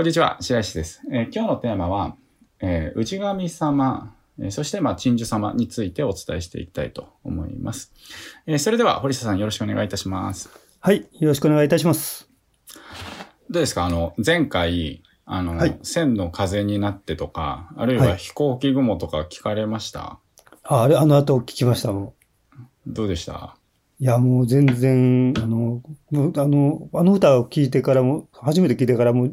[0.00, 1.02] こんにちは、白石です。
[1.12, 2.16] えー今日のテーマは、
[2.58, 7.92] えー内神様、えーそして、まあ、鎮守様についてお伝えしていきたいと思います。
[8.46, 10.48] えーそれでは、堀下さんよろしくお願いいたします。
[10.80, 11.06] はい。
[11.18, 12.30] よろしくお願いいたします。
[13.50, 13.84] どうですか？
[13.84, 20.18] あの、前回、あの、はい千の風になってとか、あるいははい飛行機雲とか聞かれました、
[20.62, 22.14] あ、あれ、あの後聞きましたも
[22.86, 23.32] どうでした？
[23.34, 24.02] ん。
[24.02, 29.28] いや、もう全然、あの、あの、あの歌を聞いてからも、初めて聞いてからも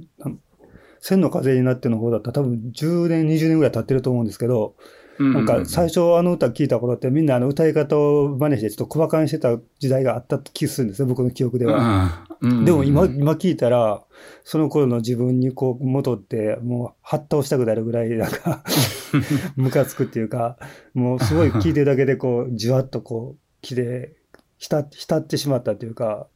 [1.07, 4.75] 千の風になっての方だったら多分10年、20年ぐらい経ってると思うんですけど、
[5.19, 12.27] うんなんか最初あの歌聞いた頃ってみんなあの歌い方を真似してちょっと小馬鹿にしてた時代があった気がするんですよ、僕の記憶では。
[12.65, 14.03] でも今、今聞いたら、
[14.43, 18.63] その頃の自分にこう戻って、もう、ハッ倒したくなるぐらい、なんか、
[19.55, 20.57] ムカつくっていうか、
[20.93, 24.13] もうすごい聞いてるだけでこう、じわっとこう、気で、
[24.59, 26.27] 浸浸ってしまったっていうか、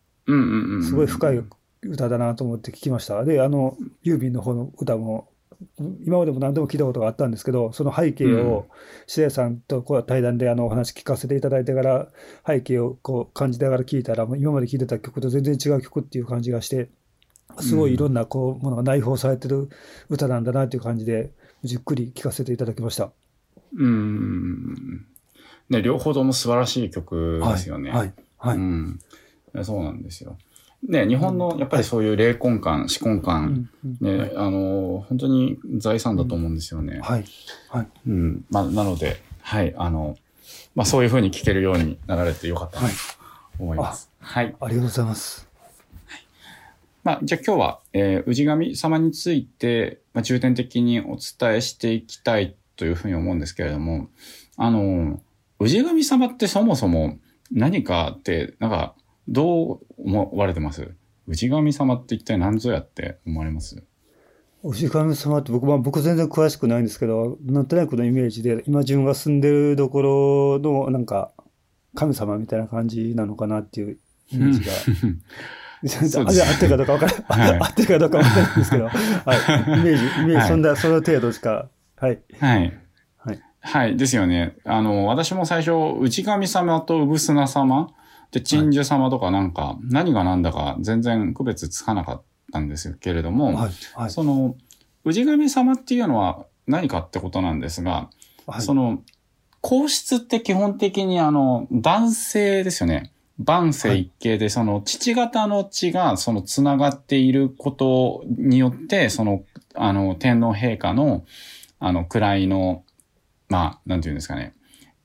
[0.82, 1.44] すごい深い
[1.84, 3.24] 歌だなと思って聞きました。
[3.24, 5.30] で、あの、ユーミンの方の歌も、
[6.06, 8.68] 今までも何度も聞いたことがあったんですけど、その背景を、
[9.08, 12.08] 白石さんとこう対談であのお話聞かせていただいてから、
[12.46, 16.90] 背景をこう感じながら聞いたら、もう今まで聴いてた曲と全然違う曲っていう感じがして、
[17.60, 19.70] すごいいろんなこうものが内包されてる
[20.10, 21.32] 歌なんだなっていう感じで、
[21.64, 23.12] じっくり聴かせていただきました。
[23.78, 25.06] うん。
[25.70, 27.92] ね、両方とも素晴らしい曲ですよね。
[27.92, 28.14] はい。
[28.38, 28.58] はい。
[28.58, 29.00] うん。
[29.64, 30.38] そうなんですよ。
[30.88, 33.70] ね、日本のやっぱりそういう霊魂感、思魂う感、
[34.02, 37.00] ね、はいあの、本当に財産だと思うんですよね。
[37.02, 37.26] はい。
[37.70, 37.88] はい。
[38.08, 38.46] うん。
[38.50, 40.18] まあ、なので、はい、あの、
[40.76, 42.94] まあそういう風に聞けるようになられてよかったなと
[43.60, 44.10] 思います。
[44.20, 44.46] はい。
[44.46, 45.52] ありがとうございます。
[47.04, 54.10] まあ、じゃあ今日は、えー、氏神様について、まあ、重点的にお伝えしていきたいというふうに思うんですけれども、
[54.58, 55.20] あの、
[55.60, 57.18] 氏神様ってそもそも
[57.52, 58.96] 何かって、なんか、
[59.32, 60.92] どう思われてます？
[61.32, 63.84] 氏神様って一体何ぞやって思われます？
[64.64, 71.32] お氏神様って僕、まあ、僕全然詳しくないんですけど、なんとなくのイメージで、今自分が住んでるところの、なんか、
[71.96, 73.98] 神様みたいな感じなのかなっていう
[74.32, 74.72] イメージが。
[75.84, 77.60] あ合ってるかどうかわからはいない。
[77.60, 79.80] 合ってるかどうかわから ないんですけど、はい。
[79.80, 82.20] イメージ、イメージ、はいそんな、その程度しか、はい。
[82.40, 82.74] はい。
[83.18, 83.40] はい。
[83.62, 83.98] はい。
[83.98, 84.58] ですよね。
[84.64, 87.90] あの、私も最初、内神様と産砂様、
[88.32, 92.22] で、鎮守様とかなんか、何が何だか全然区別つかなかっ
[92.52, 93.72] たんですけれども、はい。
[93.96, 94.10] はい。
[94.10, 94.56] その、
[95.04, 98.10] 氏神様っていうのは何かってことなんですが、
[98.48, 99.02] はいその、
[99.62, 103.12] 皇室って基本的にあの、男性ですよね。
[103.38, 109.44] 万世一系で、その、父方の血が、その、つながっていることによって、その、
[109.76, 111.26] あの、天皇陛下の、
[111.80, 112.84] あの、位の、
[113.50, 114.54] まあ、なんていうんですかね、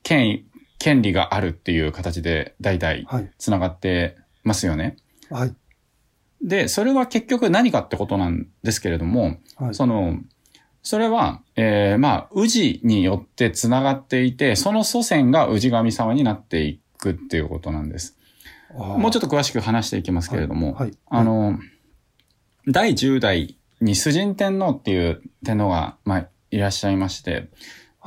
[0.03, 0.45] 権威、
[0.79, 3.31] 権利があるっていう形で、代々、はい。
[3.37, 4.97] つながってますよね。
[5.29, 5.55] はい。
[6.41, 9.75] で、それは結局何かってことなんですけれども、はい。
[9.75, 10.19] その、
[10.83, 18.17] それは、えー、まあ、氏によって繋がっていて、その祖先が氏神様になっていくっていうことなんです。
[18.73, 20.91] もうちょっとと詳しく話していきますけれども、はい。
[21.07, 21.59] あの、
[22.67, 27.49] 第10代に崇神天皇っていう天皇が、まあ、いらっしゃいまして、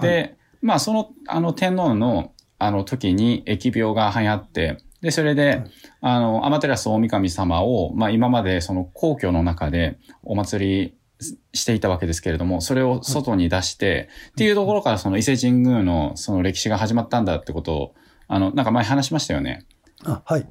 [0.01, 5.65] で、まあ、その、あの、天皇の、あの、時に疫病が流行って、で、それで、はい
[6.03, 17.95] あの、天照大神様を、まあ、今までその皇居の中でお祭りしていたわけですけれども、それを外に出して、っていうところからその伊勢神宮のその歴史が始まったんだってことを、
[18.29, 19.67] あの、なんか前話しましたよね。
[20.05, 20.49] あ、はい。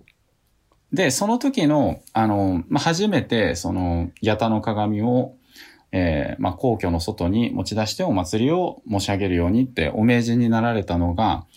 [0.94, 5.36] で、その時の、あの、まあ、初めて、その、八田の鏡を、
[5.92, 11.48] えーまあ、皇居の外に持ち出してお祭りを申し上げるようにってお命じになられたのが、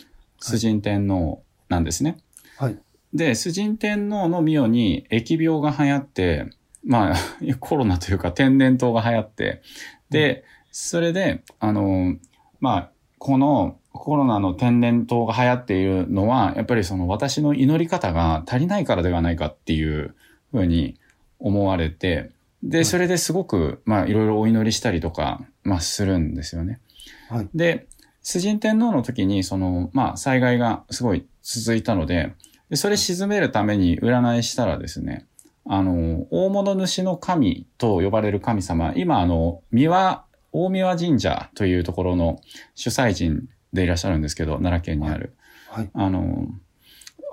[0.42, 2.18] 崇神天皇なんですね。
[2.58, 2.78] はい。
[3.14, 6.50] で、崇神天皇の御代に疫病が流行って、
[6.84, 7.16] まあ、
[7.60, 9.62] コロナというか天然痘が流行って、
[10.10, 12.16] で、それで、あの、
[12.60, 20.14] まあ、このコロナの天然痘が流行っているのは、やっぱりその私の祈り方が足りないからではないかっていう
[20.50, 20.98] ふうに
[21.38, 22.30] 思われて、
[22.62, 26.80] で、それですごく、まあ、いろいろお祈りしたりとか、まあ、するんですよね。
[27.28, 27.48] はい。
[27.54, 27.86] で、
[28.22, 32.34] 崇神天皇の時に、その、まあ、災害がすごい続いたので、
[32.70, 35.26] でそれ沈めるために占いしたらですね、
[35.66, 42.40] あの、大物主の神と呼ばれる神様、今、あの、三輪、大三輪神社というところの
[42.74, 45.34] 主催人でいらっしゃるんですけど、奈良県にある。
[45.68, 45.90] はい。
[45.92, 46.48] あの、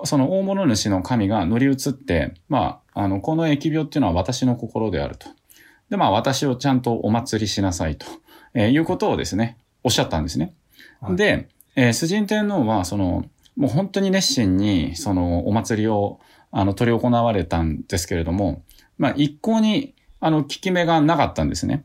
[0.04, 5.28] その大物主の神が乗り移って、まあ、あの、この疫病っていうのは私の心であると。
[5.90, 8.06] で、まあ、私をちゃんとお祭りしなさいと、
[8.54, 10.54] えーいうことをですね、おっしゃったんですね。
[11.00, 13.24] はいで、えー、崇神天皇は、その、
[13.56, 16.20] もう本当に熱心に、その、お祭りを、
[16.50, 18.62] あの、取り行われたんですけれども、
[18.98, 21.84] まあ、一向に、あの、効き目がなかったんですね。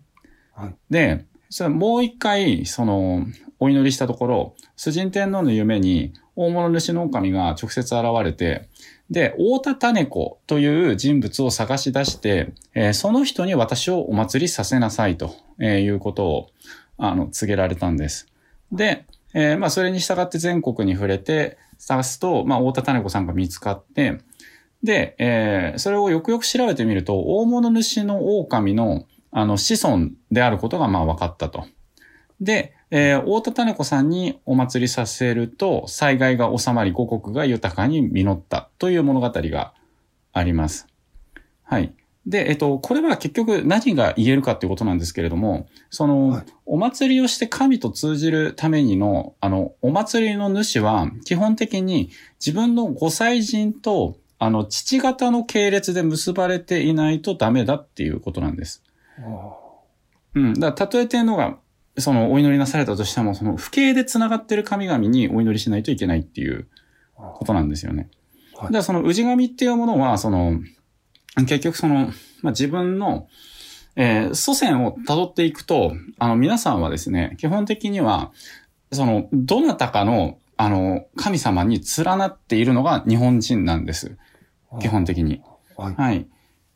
[0.53, 3.25] はいで、それもう一回、その、
[3.59, 8.67] お祈りしたところ、崇神天皇の夢に、大物主の狼が直接現れて、
[9.09, 16.49] で、大田種子という人物を探し出して、えーその人に私をお祭りさせなさいと、えーいうことを、
[16.97, 18.27] あの、告げられたんです。
[18.71, 24.19] で、えーまあ、それに従って全国に触れて探すと、まあ、大田種子さんが見つかって、
[24.83, 31.65] で、えーそれをよくよく調べてみると、大物主の狼の、あの、子孫であることが、まあ、分かったと。
[32.39, 39.73] で、えー大田種子さんにお祭りさせると、災害が収まり、五国が豊かに実ったという物語が
[40.31, 40.87] あります。
[41.63, 41.93] はい。
[42.27, 52.09] で、えっと、これは結局何が言えるかっていうことなんですけれども、その、はいお祭りをして神と通じるためにの、あの、お祭りの主は、基本的に
[52.43, 58.83] 自分のご祭神と、あの、父方の系列で結ばれていないとダメだっていうことなんです。
[59.19, 59.55] あ
[60.33, 60.53] うん。
[60.55, 61.57] だから、たとえ天皇が、
[61.99, 66.67] その、お祈りなされたとしても、その、不敬で繋がってる神々にお祈りしないといけないっていう
[67.15, 68.09] あことなんですよね。
[68.55, 70.59] はいだから、その、氏神っていうものは、その、
[71.43, 72.11] 結局その、
[72.41, 73.27] まあ、自分の、
[73.95, 78.31] えー祖先を辿っていくと、あの、皆さんはですね、基本的には、
[78.91, 84.17] その、どなたかの、あの、神様に連なっているのが日本人なんです。
[84.71, 85.41] あ基本的に。
[85.77, 85.95] はい。
[85.95, 86.27] はい。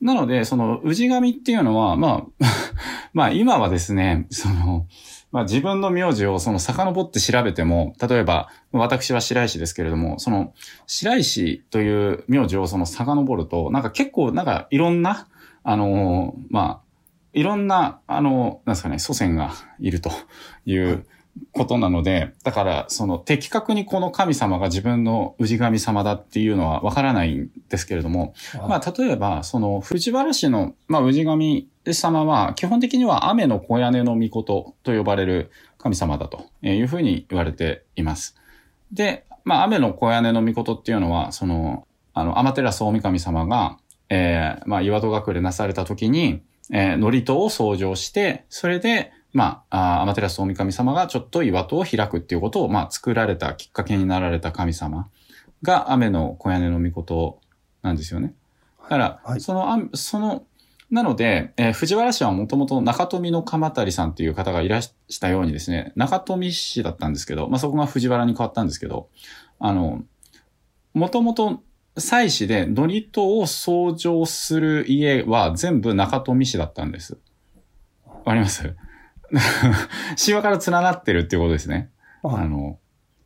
[0.01, 2.45] なので、その、氏神っていうのは、まあ、
[3.13, 4.85] まあ今はですね、その、
[5.31, 10.53] まあ自分の名字をその遡って調べても、例えば、私は白石ですけれども、その、
[10.87, 15.27] 白石という名字をその遡ると、なんか結構なんかいろんな、
[15.63, 16.89] あの、まあ、
[17.33, 20.11] いろんな、あの、なんですかね、祖先がいると
[20.65, 21.05] いう
[21.51, 28.33] ことなので、だから、その、的確にこの神様が自分の氏神様だっていうのはわからないんですけれども、
[28.67, 38.35] まあ、例えば、その、藤原氏の、まあ、氏神様は、基本的には雨の小屋根の御事と呼ばれる神様だというふうに言われています。
[38.91, 43.77] で、まあ、雨の小屋根の御事っていうのは、その、あの、天照大神様が、
[44.09, 46.41] えー、まあ、岩戸隠れなされた時に、
[46.71, 55.07] えー、祝詞を創造して、それで、まあ、あー天照大神様がちょっと岩戸を開くっていうことを、まあ、作られたきっかけになられた神様
[55.61, 57.39] が雨の小屋根の御事
[57.81, 58.33] なんですよね。
[58.83, 60.45] だから、はいその、あその、
[60.89, 69.09] なので、えー藤原氏はもともと中富の鎌足さんという方がいらしたようにですね、中富氏だったんですけど、まあ、そこが藤原に変わったんですけど、
[69.59, 70.03] あの、
[70.95, 71.61] もともと
[71.97, 77.19] 祭祀で祝詞を創造する家は全部中富氏だったんです。
[78.05, 78.75] わかります？
[80.23, 81.89] 神話から連なってるっていうことですね。
[82.23, 82.79] ああの、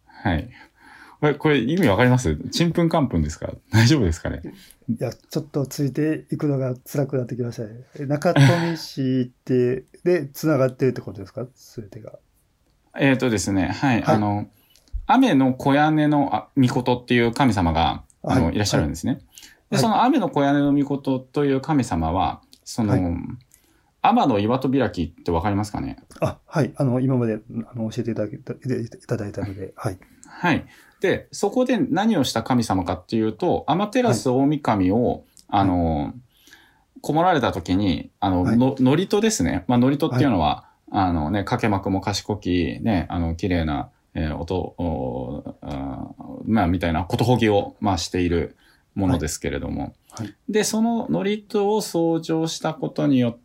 [0.07, 0.49] はい。
[1.19, 2.35] これ、これ意味わかります？
[2.51, 3.53] ちんぷんかんぷんですか？
[3.71, 4.41] 大丈夫ですかね？
[4.89, 7.69] いや、ちょっとついていくのが辛くなってきましたね。
[7.99, 11.45] え中富市って、 で、繋がってるってことですか？
[11.55, 12.13] すべてが。
[12.99, 14.47] えっ、とですね、はい、はいあの、
[15.07, 19.15] 雨の小屋根のあ御事っていう神様が、あの、はいい、らっしゃるんですね。
[19.69, 23.01] で、はいその雨の小屋根の御事という神様は、その、はい
[24.03, 25.97] 天の岩戸開きってわかりますかね？
[26.19, 26.73] あ、はい。
[26.75, 27.39] あの、今まで
[27.73, 28.57] あの教えていただけたい
[29.07, 29.97] ただいたので、はい。
[30.27, 30.65] はい。
[30.99, 36.13] で、そこで何をした神様かっていうと、アマテラス大神を、あの、
[37.01, 39.63] こもられた時に、あの、はいの、祝詞ですね。
[39.67, 46.09] まあ、祝詞っていうのは、あのね、掛け幕も賢き、ね、あの、綺麗な、えー音、おあ
[46.45, 48.57] まあ、みたいなことほぎを、まあ、している
[48.95, 49.81] ものですけれども。
[49.81, 53.42] はいはいで、その祝詞を創造したことによって、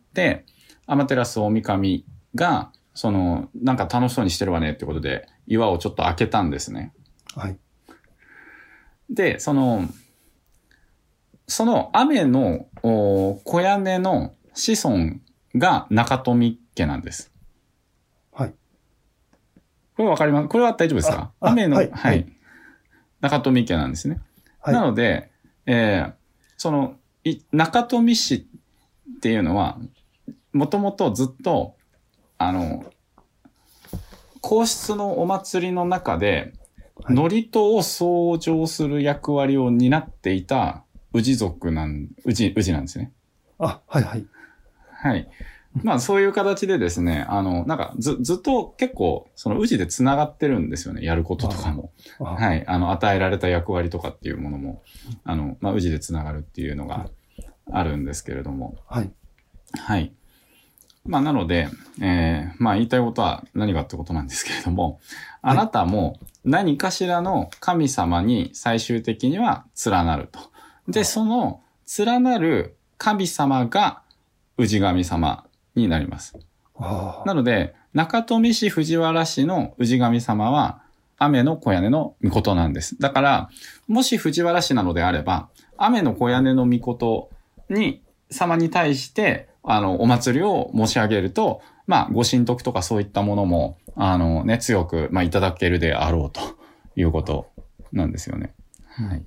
[0.85, 6.93] アマテラス大神が、その、なんか楽しそうにしてるわねってことで、岩をちょっと開けたんですね。
[7.35, 7.57] はい。
[9.09, 9.87] で、その、
[11.47, 15.15] その雨のお小屋根の子孫
[15.55, 17.31] が中富家なんです。
[18.31, 18.53] はい。
[19.95, 20.47] これわかります？
[20.47, 21.31] これは大丈夫ですか？
[21.39, 22.33] 雨の、は、はいいはい
[23.21, 24.21] 中富家なんですね。
[24.59, 24.73] はい。
[24.73, 25.31] なので、
[25.65, 26.13] えー
[26.57, 29.79] その、い中富市っていうのは、
[30.53, 31.75] もともとずっと、
[32.37, 32.85] あの、
[34.41, 36.53] 皇室のお祭りの中で、
[37.03, 43.13] はい祝詞を創造する役割を担っていた氏族なん、氏、氏なんですね。
[43.57, 44.25] あ、はいはい。
[44.91, 45.29] はい。
[45.83, 51.91] まあそういう形でですね、あの、なんかず、ずっと結構、その氏で繋がってるんですよね、やることとかも。
[52.19, 52.65] あはい。
[52.67, 54.83] あの、与えられた役割とかっていうものも、
[55.23, 57.09] あの、まあ、氏で繋がるっていうのが
[57.71, 58.75] あるんですけれども。
[58.87, 59.11] はい。
[59.79, 60.13] はい。
[61.09, 64.99] まあ、なので、えーまあ、言いたいことは何かってことなんですけれども、
[65.41, 70.39] あなたも何かしらの神様に最終的には連なると。
[70.87, 71.61] で、その
[71.97, 74.03] 連なる神様が
[74.59, 76.37] 氏神様になります。
[76.77, 80.83] あなので、中富市藤原市の氏神様は、
[81.17, 82.99] 雨の小屋根の御事なんです。
[82.99, 83.49] だから、
[83.87, 87.31] もし藤原市なのであれば、雨の小屋根の御事
[87.67, 96.41] に、様に対して、あの、お祭りを申し上げると、まあ、ご神徳とかそういったものも、あのね、強く、まあ、いただけるであろうと
[96.95, 97.49] いうこと
[97.91, 98.53] なんですよね。
[98.87, 99.23] はい。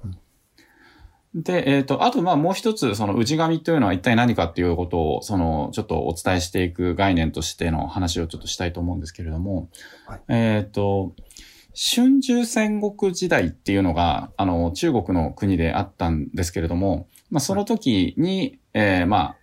[1.35, 9.71] で、えっ、と、あと、まあ、もう一つ、その、氏神というのは一体何かっていうことを、その、ちょっとお伝えしていく概念としての話をちょっとしたいと思うんですけれども、
[10.07, 11.15] はいえっ、と、
[11.75, 19.37] 春秋戦国時代っていうのが、あの、中国の国であったんですけれども、まあ、その時に、えーまあ、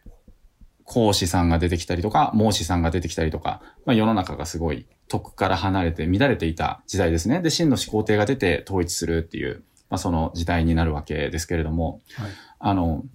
[0.89, 7.41] 孔子さんが出てきたりとか、孟子さんが出てきたりとか、まあ、世の中がすごい徳から離れて乱れていた時代ですね。
[7.41, 13.05] で、真の始皇帝が出て統一するっていう、まあ、その時代になるわけですけれども、はいあの、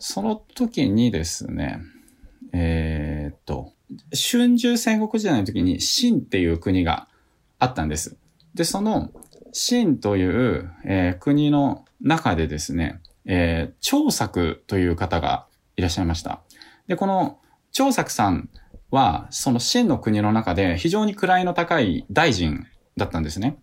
[0.00, 1.80] その時にですね、
[2.52, 3.72] えーっと、
[4.12, 7.06] 春秋戦国時代の時に秦っていう国が
[7.60, 8.16] あったんです。
[8.54, 9.10] で、その
[9.52, 15.46] 秦という、えー国の中でですね、えー張作という方が
[15.76, 16.40] いらっしゃいました。
[16.90, 17.38] で、この
[17.70, 18.50] 張作さん
[18.90, 22.66] は、その秦の国の中で非常に位の高い大臣
[22.96, 23.60] だったんですね。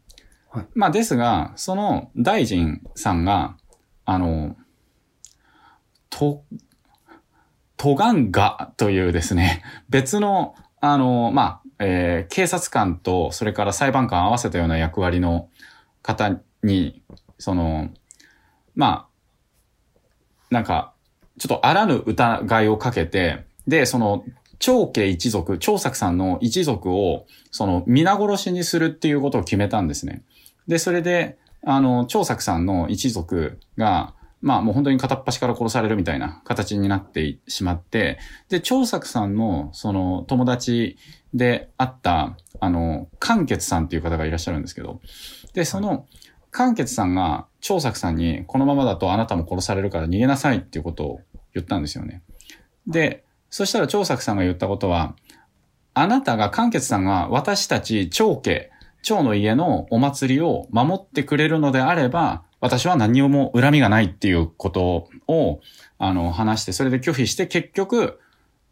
[0.50, 3.58] はいまあですが、その大臣さんが、
[4.06, 4.56] あの、
[6.10, 6.46] と、
[7.76, 15.50] トガンガというですね、 別の、あの、まあ、えー警察官と、それから裁判官合わせたような役割の
[16.02, 17.04] 方に、
[17.40, 17.90] その、
[18.74, 19.10] ま
[20.50, 20.94] あ、なんか、
[21.40, 24.24] ちょっとあらぬ疑いをかけて、で、その、
[24.60, 30.24] 長家一族、長作さんの一族を、その、皆殺しにするっていうことを決めたんですね。
[30.68, 40.98] で、それで、あの、長作さんの一族が、まあもう本当に片っ端から殺されるみたいな形になってしまって、で、長作さんのその友達
[41.34, 45.02] であった、あの、関血さんっていう方がいらっしゃるんですけど、
[45.54, 46.06] で、その、
[46.52, 51.20] 関血さんが長作さんにこのままだとあなたも殺されるから逃げなさいっていうことを
[51.54, 52.24] 言ったんですよね。
[52.88, 55.18] で、そしたら長作さんが言ったことは、
[55.94, 58.72] あなたが、関血さんが私たち長家、
[59.02, 65.60] 長の家のお祭りを守ってくれるのであれば、私は何をも恨みがないっていうことを、
[65.98, 68.18] あの、話して、それで拒否して結局、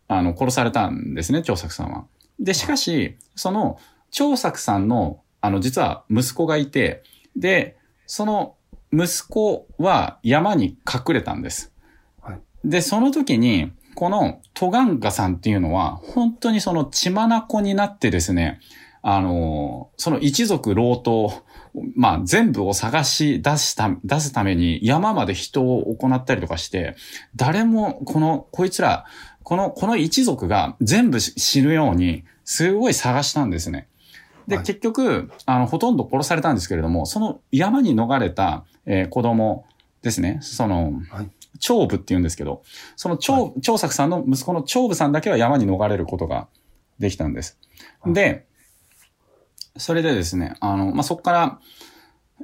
[0.07, 2.05] あの、殺されたんですね、長作さんは。
[2.39, 3.77] で、しかし、その、
[4.09, 7.03] 長作さんの、あの、実は息子がいて、
[7.35, 7.75] で、
[8.07, 8.54] その
[8.91, 11.73] 息子は山に隠れたんです。
[12.21, 18.59] はいで、その時に、このトガンガさんっていうのは、本当にその血眼になってですね、
[19.01, 21.31] あの、その一族老頭、
[21.95, 26.95] まあ全部を探し出した、出すために山まで人を行ったりとかして、
[27.35, 29.05] 誰もこの、こいつら、
[29.43, 33.87] この、この一族が全部死ぬように、すごい探したんですね。
[34.47, 39.65] で、はい結局、あの、ほとんど殺されたんですけれども、その山に逃れた、えー子供
[40.01, 40.39] ですね。
[40.41, 42.63] その、はい長部って言うんですけど、
[42.95, 46.47] その長、長作さんの息子の長部さんだけは山に逃れることが
[46.99, 47.57] できたんです。
[48.01, 48.45] はいで、
[49.77, 51.59] それでですね、あの、まあ、そこから、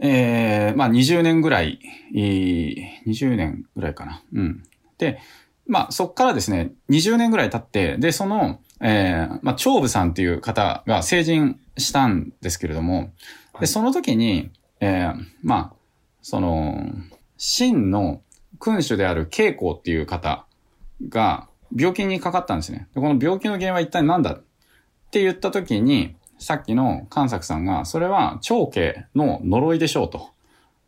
[0.02, 1.80] えー、まあ、20年ぐらい、
[2.16, 4.24] えー20年ぐらいかな。
[4.34, 4.64] うん。
[4.98, 5.20] で、
[5.66, 13.12] まあ、そこからですね、20年ぐらい経って、で、その、えー、まあ、長部さんっていう方が成人したんですけれども、
[13.54, 15.74] で、はいその時に、えー、まあ、
[16.22, 16.90] その、
[17.38, 18.22] 真の
[18.60, 20.46] 君主である慶光っていう方
[21.10, 22.88] が病気にかかったんですね。
[22.94, 24.42] でこの病気の原因は一体何だっ
[25.12, 30.30] て言った時に、さっきの関作さんが、それは長家の呪いでしょうと。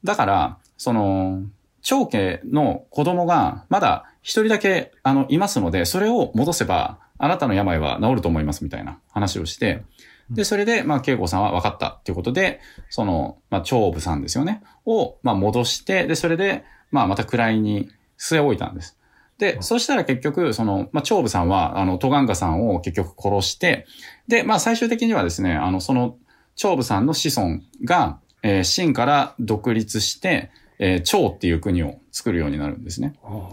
[0.03, 1.43] だから、その、
[1.81, 9.83] 長家の子供がまだ一人だけ、あの、いますので、それを戻せば、あなたの病は治ると思いますみたいな話をして、
[10.29, 18.97] で、それで、まあ、慶子さんは分かったっていうことで、その、まあ、長部さんですよね、を、まあ、戻して、で、それで、まあ、また位に据え置いたんです。
[19.37, 23.85] で、そしたら結局、その、まあ、長部さんは、あの、トガンガさんを結局殺して、
[24.27, 26.17] で、まあ、最終的にはですね、あの、その、
[26.55, 33.15] 長部さんの子孫が、えー、秦から独立して、えー、長っていう国を作るようになるんですね。
[33.23, 33.49] あ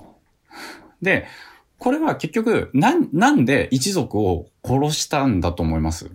[1.02, 1.26] で、
[1.80, 6.10] これは結局、なん、なんで一族を殺したんだと思います？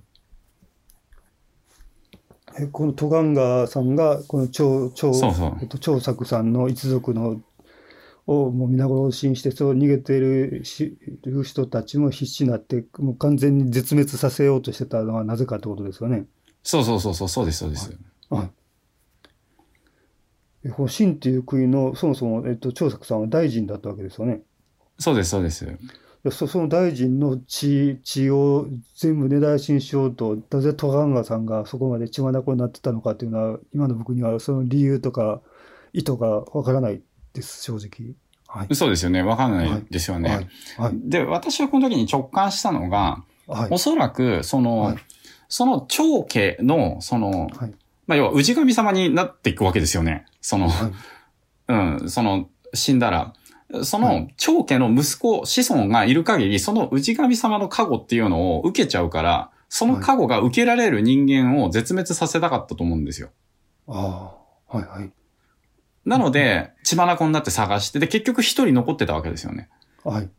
[2.57, 7.41] えこのトガンガさんが、この長、長、そうそうえっと、長作さんの一族の、
[8.27, 16.25] をもう皆殺しにして、そう逃げてるしる人たちも必死になって、もう完全に絶滅させようとしてたのはなぜかってことですよね。
[16.63, 17.91] そうそうそうそう、そうです、そうです。
[18.29, 18.49] はい。
[20.65, 24.41] えこの秦っていう国の、そもそも、えっと、長作さんは大臣だったわけですよね。
[24.99, 25.65] そうです、そうです。
[26.23, 35.41] やそその大臣の血血を全部根絶やしにしようと、なぜトガンガさんがそこまで血眼になってたのかっていうのは、今の僕にはその理由とか
[35.93, 37.01] 意図がわからない
[37.33, 38.15] です、正直。
[38.47, 38.75] はい。
[38.75, 39.21] そうですよね。
[39.21, 40.29] わかんないですよね。
[40.29, 40.47] はい。
[40.77, 40.93] はい。
[41.09, 43.77] で、私はこの時に直感したのが、はいお。
[43.77, 44.97] そらく、その、はい
[45.47, 47.73] その長家の、その、はい。
[48.07, 50.25] まあ、要は、氏神様になっていくわけですよね。
[50.41, 50.91] その、はい。
[52.01, 53.33] うん、その、死んだら。
[53.83, 63.31] そはの、長家の息子、子孫がいる限り、その氏神様の加護っていうのを受けちゃうから、その加護が受けられる人間を絶滅させたかったと思うんですよ。
[63.87, 64.35] あ
[64.69, 64.77] あ。
[64.77, 64.87] はい。
[64.87, 65.11] はい。
[66.05, 69.69] なので、血眼になって探して、で、結局一人残ってたわけですよね。
[70.03, 70.29] はい。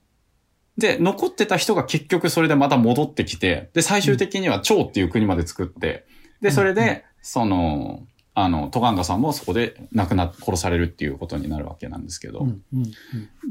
[0.78, 6.06] で、残ってた人が結局それでまた戻ってきて、で、最終的には趙っていう国まで作って、
[6.40, 8.06] で、それで、その、
[8.38, 12.62] あの、トガンガさんもそこで亡くな、殺されるっていうことになるわけなんですけど、うん。
[12.74, 12.92] うん。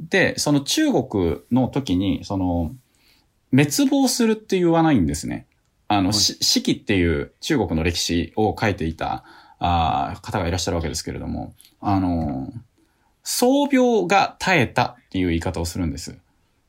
[0.09, 2.71] で、その中国の時に、その、
[3.51, 5.47] 滅亡するって言わないんですね。
[5.87, 9.23] あの、はいし四季っていう中国の歴史を書いていた
[9.57, 12.53] あー方がいらっしゃるわけですけれども、あの、
[13.23, 16.15] 創病が絶えたっていう言い方をするんです。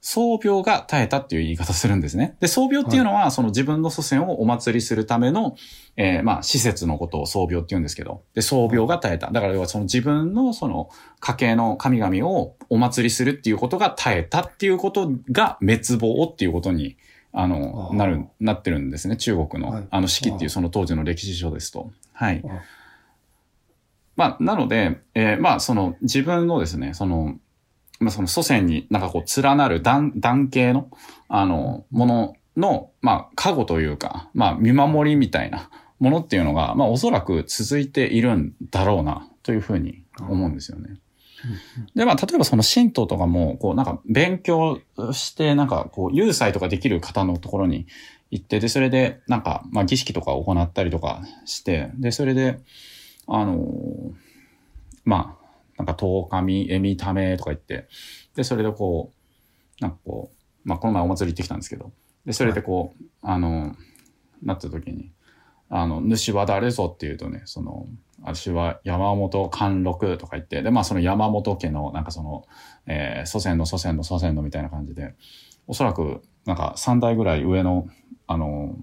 [0.08, 2.36] 創病が絶えたっていう言い方をするんですね。
[2.38, 5.56] で、創病っていうのは、その自分の祖先をお祭りするための、
[5.96, 9.32] えーまあ、施設のことを創病って言うんですけど、で、創病が絶えた。
[9.32, 16.96] だから要はその自分のその家系の神々をお祭りするっていうことが絶えたっていうことが滅亡っていうことに、
[17.32, 19.16] あの、なる、なってるんですね。
[19.16, 21.90] 中国の、はいあの、四季っていうその当時の歴史書ですと。
[22.12, 22.44] はい。
[22.48, 22.62] あ
[24.14, 27.34] まあ、なので、えーまあ、その自分のですね、その、
[28.00, 30.90] まあ、その祖先になんかこう連なる段、段系の、
[31.28, 40.98] あの、ものの、まあ、過護というか、まあ、見守りみたいなものっていうのが、まあ、おそらく続いているんだろうな、というふうに思うんですよね。
[41.94, 44.80] で、まあ、例えばその神道とかも、こう、なんか勉強
[45.12, 47.86] して、なんかこう、有祭とかできる方のところに
[48.30, 52.58] 行って、で、それで、なんか、まあ、儀式とか行ったりとかして、で、それで、
[53.26, 54.26] あのー
[55.06, 55.35] まあ、
[55.78, 57.88] なんか、十神、えみためとか言って、
[58.34, 59.12] で、それでこ
[59.80, 61.92] う、なんかこう、まあ、この前お祭り行ってきたんですけど、
[62.24, 63.76] で、それでこう、あの、
[64.42, 65.12] なった時に、
[65.68, 67.86] あの、主は誰ぞっていうとね、その、
[68.22, 72.46] 私は山本貫禄とか言って、で、まあその山本家の、なんかその、
[72.86, 75.14] えー祖先の祖先の祖先のみたいな感じで、
[75.66, 77.88] おそらく、なんか3代ぐらい上の、
[78.26, 78.76] あの、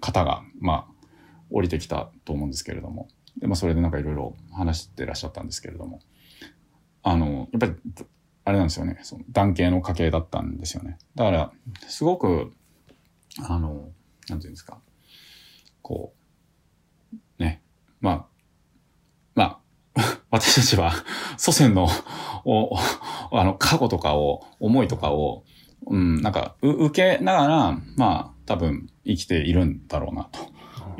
[0.00, 1.06] 方が、まあ、
[1.50, 6.00] 降りてきたと思うんですけれども、で、まあそれでなんかいろいろ話してらっしゃったんですけれども、
[7.02, 7.74] あの、やっぱり、
[8.44, 10.98] あれなんですよね、その男系の家系だったんですよね。
[11.14, 11.52] だから、
[11.88, 12.52] すごく、
[13.48, 13.90] あの、
[14.28, 14.80] なんていうんですか、
[15.82, 16.14] こ
[17.12, 17.62] う、ね、
[18.00, 18.26] まあ、
[19.34, 19.60] まあ、
[20.30, 20.92] 私たちは
[21.36, 21.88] 祖先の、
[22.44, 22.76] お、
[23.32, 25.44] あの、過去とかを、思いとかを、
[25.86, 30.40] うん、なんか、受けながら、まあ、多分生きているんだろうな、と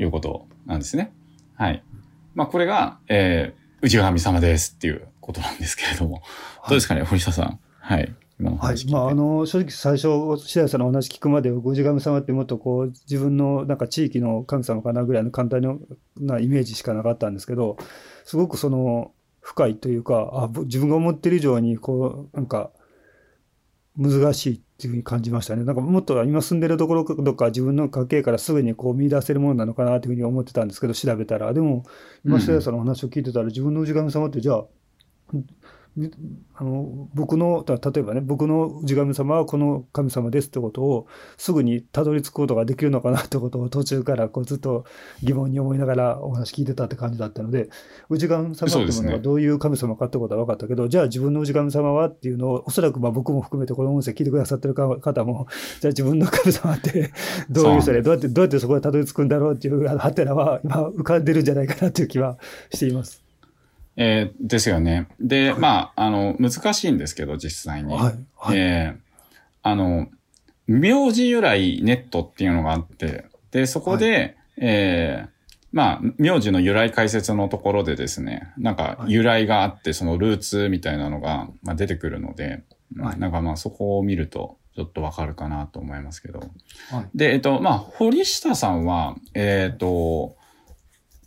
[0.01, 1.12] いうことなんですね。
[1.55, 1.83] はい。
[2.37, 6.22] まあ、これが、えー、内神様ですっていうことなんですけれども、
[6.68, 7.59] どうですかね、堀下さん。
[7.81, 8.14] はい。
[8.38, 8.90] はい。
[8.90, 15.81] まあ、あの正直最初、白石さんのお話聞くまで、ご氏神様ってもっとこう自分のなんか地域の神様かなぐらいの簡単
[16.18, 17.79] なイメージしかなかったんですけど、
[18.25, 22.70] すごくその深いというか、あぼ自分が思ってる以上にこうなんか
[23.96, 25.64] 難しいっていうふうに感じましたね。
[25.64, 31.52] なんかもっと今住んでるところとか自分の家系からすぐにこう見出せるものなのかなというふうに思ってたんですけど、調べたら。
[31.54, 31.85] でも、
[32.24, 34.64] 今、白谷さんの話を聞いてたら、自分の氏神様ってじゃあ、
[36.54, 41.06] あの僕のた例えばね僕の氏神様はこの神様ですってことを
[41.38, 44.85] すぐにたどり着くことができるのかなってことを途中からこうずっと
[45.22, 47.70] 疑問に思いながらお話聞いてたって感じだったので
[48.11, 55.46] 氏神様っていうものがどういう神様かってことは分かったけど、じゃあ自分の氏神様はっていうのをおそらくまあ僕も含めてこの音声聞いてくださってる方も
[55.80, 57.11] じゃあ自分の神様って
[57.50, 62.38] どういう人でどうやってどうやってそこへたどり着くんだろうっていうハテナは今浮かんでるんじゃないかなっていう気は
[62.70, 63.26] しています。
[63.96, 65.09] えーですよね。
[65.20, 67.94] で、まあ、あの、難しいんですけど、実際に。
[67.94, 69.06] はいはいえー
[69.62, 70.06] あの、
[70.68, 75.28] 名字由来ネットっていうのがあって、で、そこで、えー
[75.72, 82.62] まあ、名字の由来解説のところでですね、なんかはい由来があって、そのルーツみたいなのが、まあ、出てくるので、
[82.96, 86.38] はいなんかまあそこを見ると、ちょっとわかるかなと思いますけど。
[86.38, 86.48] はい
[87.14, 90.37] で、えっと、まあ、堀下さんは、えっと、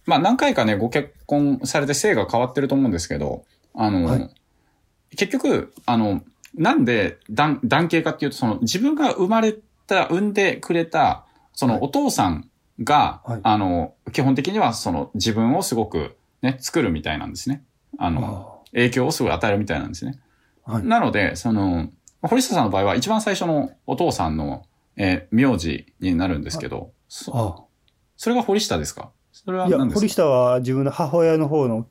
[0.06, 4.30] まあ、何回かね、ご結婚されて姓が変わってると思うんですけど、あの、はい。
[5.16, 6.24] 結局、あの、
[6.56, 9.56] なんで男男系かっていうと、その自分が生まれ
[9.88, 12.50] た、産んでくれた、そのお父さん
[12.84, 13.40] が、はい。
[13.44, 17.64] あの、基本的にはその自分をすごくね、作るみたいなんですね。
[18.00, 20.20] あの、あ影響をすごい与えるみたいなんですね。
[20.66, 20.84] はい。
[20.84, 21.90] なので、その、
[22.22, 24.64] 堀下さんの場合は一番最初のお父さんの、
[24.96, 27.64] えー名字になるんですけど、そあ。
[28.18, 29.12] それが堀下ですか？
[29.46, 31.88] それはいや、堀下は自分の母親の方の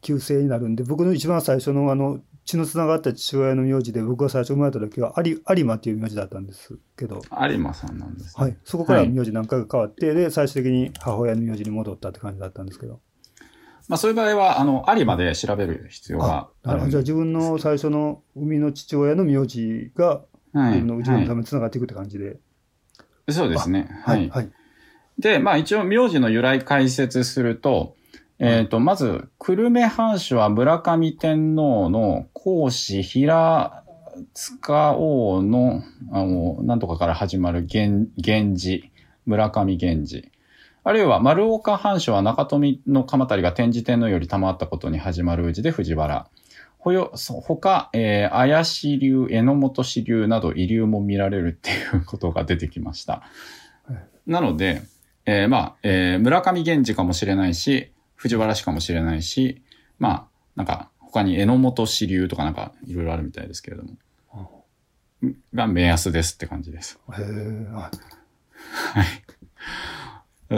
[0.00, 8.44] 旧姓になるんで、僕の一番最初のあの血のつながった父親の名字で、僕が最初生まれた時は有有馬っていう名字だったんですけど、有馬さんなんです、ね。
[8.44, 13.00] はい、そこから名字何回か変わって、で、最終的に母親の名字に戻ったって感じだったんですけど。
[13.86, 22.38] まあそういう場合は、あの、有馬で調べる必要があるじゃあ自分の最初の生みの父親の名字が、はい自分のうちのたはめにつながっていくって感じで。
[23.28, 23.88] い、そうですね。
[24.02, 24.30] は、はいい。
[24.30, 24.50] はい。
[25.18, 27.96] で、まあ一応名字の由来解説すると、
[28.38, 33.82] えっ、と、まず、久留米藩主は村上天皇の皇子平
[34.32, 38.92] 塚王の、あの、なんとかから始まる源源氏、
[39.26, 40.30] 村上源氏。
[40.84, 46.28] あるいは丸岡藩主は中富の鎌足が天智天皇より賜ったことに始まる氏で藤原。
[46.78, 53.22] ほよ、そ他、えー、怪し流、榎本支流など遺流も見られるっていうことが出てきました。
[54.26, 54.82] なので、
[55.30, 59.60] えーまあ、えー村上源氏かもしれないし、藤原氏かもしれないし、
[59.98, 63.90] まあ、なんか、他に榎本支流とかなんか、いろいろあるみたいですけれども。
[65.52, 66.98] が目安ですって感じです。
[67.12, 67.90] へえ、あ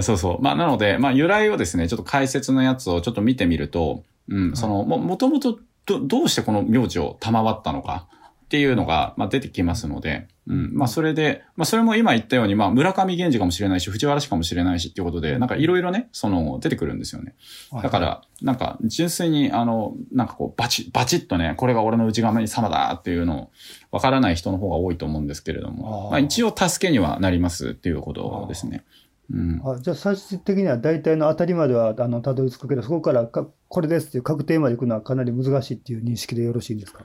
[0.03, 0.41] そうそう。
[0.41, 8.07] まあ、なので、まあ、由来をですね、ちょっと解説のやつをちょっと見てみると、うん、その、も、もともと、ど、どうしてこの名字を賜ったのか
[8.45, 17.37] っていうのが、まあ、出てきますので、うん、まあ、それで、まあ、それも今言ったように、まあ、村上源氏かもしれないし、藤原氏かもしれないしっていうことで、なんかいろいろね、その、出てくるんですよね。
[17.71, 23.51] はいだから、なんか、純粋に、あの、なんかこう、バチッ、バチッとね、これが俺の内側に様だっていうのを、
[23.93, 28.85] わからない人の方が多いと思うんですけれども、あーまあ、一応助けにはなりますっていうことですね。
[29.33, 29.63] うん。
[29.65, 37.05] あじゃあ最終的には大体の当たりまではあのたどり着くけど、そこからかこれですっていう確定まで行くのはかなり難しいっていう認識でよろしいんですか？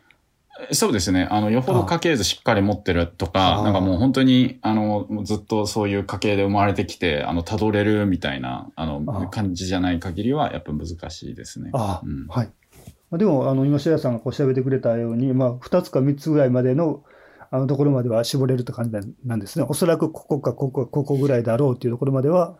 [0.72, 1.28] そうですね。
[1.30, 11.72] あの、よほど家系図しっかり持ってるとか、なんかもう本当に、あの、ずっとそういう家系で生まれてきて、あの、辿れるみたいな、あの感じじゃない限りは、やっぱ難しいですね。
[11.74, 12.52] ああ、うんはい。
[13.10, 17.04] まあでも、あの今、白谷さんがこう調べてくれたように、まあ、2つか3つぐらいまでの
[17.52, 19.66] あのところまでは絞れるって感じなんですね。
[19.68, 22.58] おそらくここかここかここぐらいだろうっていうところまでは、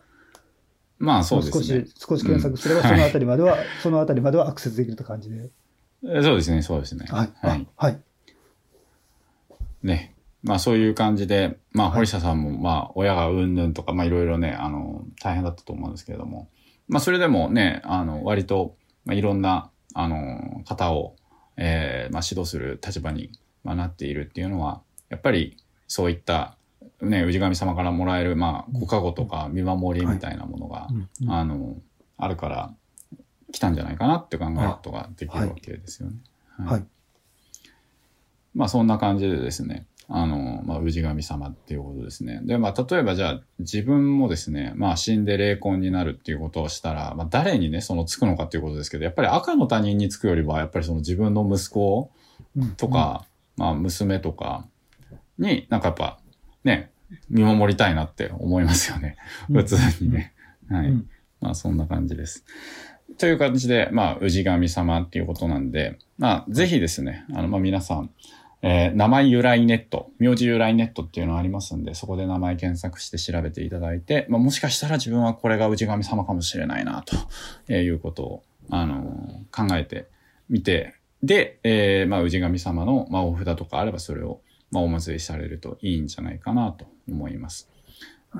[0.98, 1.84] まあそうです少しね。
[1.96, 5.50] 少し検索すれば、うんそのあたりまでは、そのあたりまではアクセスできるって感じで。
[6.08, 7.06] えそうですね、そうですね。
[7.08, 7.32] はい。
[7.40, 7.66] はい。
[7.76, 8.00] あはい。
[9.82, 10.14] ね。
[10.42, 16.48] まあそういう感じで、まあはい堀下さんも、まあ親がうんぬんとか、まあいろいろね、あの、大変だったと思うんですけれども、
[16.88, 21.16] まあそれでもね、あの、割と、まあいろんな、あの、方を、
[21.56, 23.30] えーまあ指導する立場に、
[23.64, 25.56] まあ、なっているっていうのは、やっぱり
[25.88, 26.56] そういった、
[27.00, 30.88] ね、氏神様からもらえる、まあ、ご加護とか見守りみたいなものが、
[31.28, 31.76] あの、
[32.16, 32.74] あるから、
[33.52, 36.16] 来たんじゃないかなって考えることができるわけですよね。
[36.58, 36.84] はい。
[38.54, 42.40] まあそんな感じでですね、あの、まあ、氏神様っていうことですね。
[42.44, 52.10] で、まあ例えばじゃあ自分もですね、まあ死んで霊魂になるっていうことをしたら、まあ誰にね、そのつくのかっていうことですけど、やっぱり赤の他人につくよりは、やっぱりその自分の息子
[52.56, 54.66] うんとか、まあ娘とか
[55.38, 56.18] になんかやっぱ
[56.64, 56.90] ね、
[57.28, 59.16] 見守りたいなって思いますよね。
[59.50, 60.34] うん普通にね。
[60.68, 60.88] はい。
[60.88, 62.44] うんまあそんな感じです。
[63.18, 68.10] という感じで、まあ、氏神様っていうことなんで、まあ、ぜひですね、あの、まあ皆さん、
[68.62, 77.04] えー名前由来ネット、名字由来ネットっていうのありますんで、そこで名前検索して調べていただいて、まあもしかしたら自分はこれが氏神様かもしれないな、
[77.66, 80.08] ということを、あのー考えて
[80.48, 87.70] みて、で、えーまあ氏神様の、まあ、お札とかあればそれを、まあお祭りされるといいんじゃないかなと思います。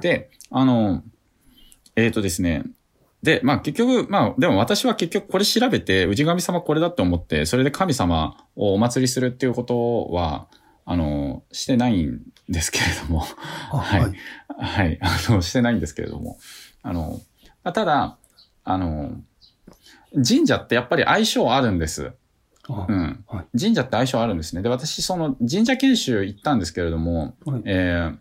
[0.01, 1.03] で、あの、
[1.95, 2.65] えっ、とですね、
[3.27, 10.47] で、まあ結局、まあでも私は結局これ調べて、氏神様これだって思って、それで神様をお祭りするっていうことは、
[10.85, 13.25] あの、してないんですけれども、
[13.73, 14.15] あはいはい。
[14.59, 16.39] はい、あの、してないんですけれども、
[16.85, 17.21] あの、
[17.65, 18.17] まあただ、
[18.63, 19.11] あの、
[20.15, 22.13] 神社ってやっぱり相性あるんです。
[22.69, 23.25] あうん。
[23.27, 24.63] はい神社って相性あるんですね。
[24.63, 28.17] で、私、その神社研修行ったんですけれども、はいえー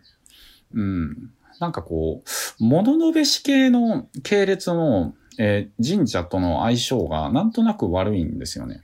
[0.74, 8.82] うん、なんかこう、物のべし系の系列の、えー神社との相性がなんとなく悪いんですよね。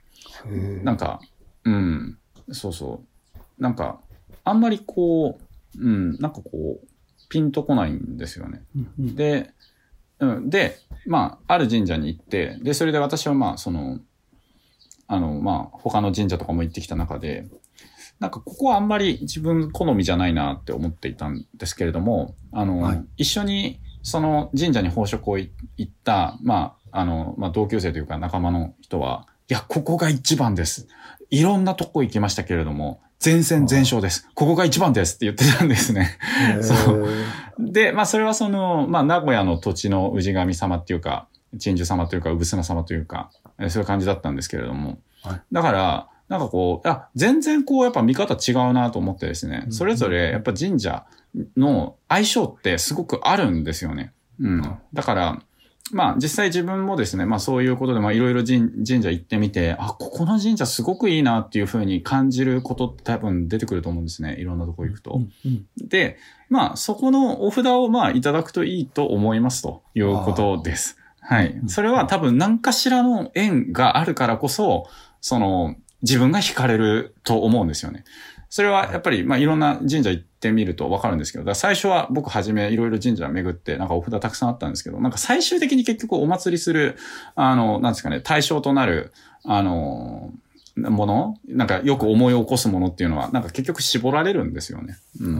[0.83, 1.19] なんか、
[1.63, 2.17] うん、
[2.51, 3.01] そうそ
[3.59, 3.61] う。
[3.61, 3.99] なんか、
[4.43, 5.39] あんまりこ
[5.75, 6.87] う、うん、なんかこう、
[7.29, 8.61] ピンとこないんですよね。
[8.75, 9.51] うんうんで、
[10.19, 13.99] うん、で、まあ、ある神社に行って、で、それで私はまあ、その、
[15.07, 17.47] あの、まあ、他の神社とかも行ってきた中で、
[18.23, 30.87] なんかここはあんまり自分好みじゃないなって思っていたんですけれども、あの、はい一緒にその神社に奉職をい行った、まあ、あの、まあ、同級生というか仲間の人は、いや、ここが一番です。
[31.31, 34.25] いろんなとこ行きましたけれども、前線前哨です。
[34.35, 36.17] ここが一番ですって言ってたんですね。
[36.63, 37.09] そう
[37.59, 43.31] で、まあそれはその、まあ名古屋の土地の氏神様っていうか、鎮守様というか、産砂様というか、
[43.67, 44.99] そういう感じだったんですけれども。
[45.23, 51.05] はい、だから、なんかこう、あ、全然こうやっぱ見方違うなと思ってですね、それぞれやっぱ神社
[51.57, 54.13] の相性ってすごくあるんですよね。
[54.39, 54.77] うん。
[54.93, 55.41] だから、
[55.91, 64.37] まあ実際自分もですね、まあそういうことでまあいろいろ神社行ってみて、あ、ここの神社すごくいいなっていうふうに感じることって多分出てくると思うんですね。
[64.39, 65.15] いろんなとこ行くと。
[65.15, 66.17] うんうん、で、
[66.49, 70.97] まあそこのお札をまあいただくといいと思いますということです。
[71.19, 71.61] はい。
[71.67, 74.87] それは多分何かしらの縁があるからこそ、
[75.21, 78.03] その自分が惹かれると思うんですよね。
[78.49, 86.95] それはやっぱり、まあ、いろんな神社行ってみるとわかるんですけど、最初は僕はじめいろいろ神社巡って、なんかお札たくさんあったんですけど、なんか最終的に結局お祭りする、
[87.33, 89.11] あの、なんですかね、対象となる、
[89.43, 90.31] あの、
[90.75, 94.97] ものなんかよく思い起こすものっていうのは、なんか結局絞られるんですよね。
[95.19, 95.39] うん。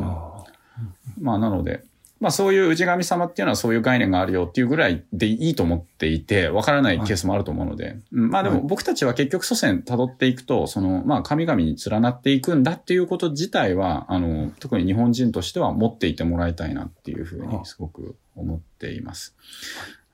[1.22, 1.84] まあ、なので、
[2.24, 19.36] まあそういう氏神様っていうのはそういう概念があるよっていうぐらいでいいと思っていて、わからないケースもあると思うので、はい、まあでも僕たちは結局祖先辿っていくと、その、まあ神々に連なっていくんだっていうこと自体は、あの、特に日本人としては持っていてもらいたいなっていうふうにすごく思っています。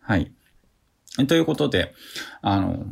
[0.01, 0.31] はい。
[1.27, 1.93] ということで、
[2.41, 2.87] あの、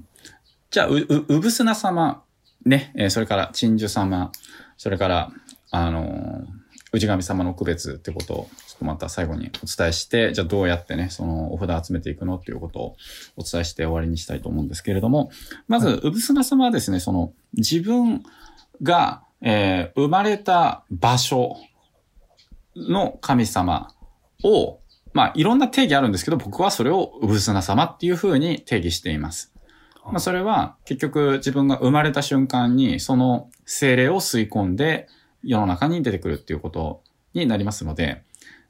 [0.70, 2.22] じゃあ、う、う、うぶすな様、
[2.66, 4.32] ね、えそれから鎮守様、
[4.78, 5.32] それから、
[5.72, 6.46] あの、
[6.94, 8.48] 氏神様の区別ってこと
[8.78, 12.96] をとまた最後にお伝えして、じゃあどうやってね、そのお札集めていくのっていうことを
[13.36, 15.32] お伝えして終わりにしたいと思うんですけれども、
[15.68, 18.24] まず、うぶすな様はですね、その自分
[18.82, 21.58] が、えー、生まれた場所
[22.76, 23.94] の神様
[24.44, 24.80] を、
[25.14, 29.54] まあ、いろんな定義あるんですけど、僕はそれをうぶすな様っていうふうに定義しています。
[30.06, 35.10] まあ、それは結局自分が生まれた瞬間にその精霊を吸い込んで
[35.44, 38.24] 世の中に出てくるっていうことになりますので、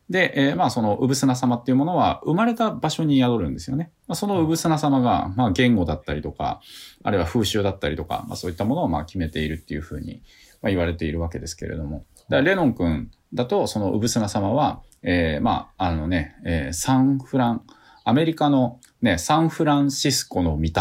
[0.10, 3.92] で、えー、まあその、うぶすな様っていうものは生まれた場所に宿るんですよね。
[4.08, 6.62] まあ、そのうぶすな様が、まあ言語だったりとか、
[7.04, 10.22] あるいは風習だったりとか、まあそういったものをまあ決めているっていうふうに、
[10.62, 12.06] まあ、言われているわけですけれども。
[12.30, 17.62] だレノン君だと、そのうぶすな様は、えー、まあ、あのね、えー、サンフラン、
[18.04, 20.72] アメリカのね、サンフランシスコの御霊？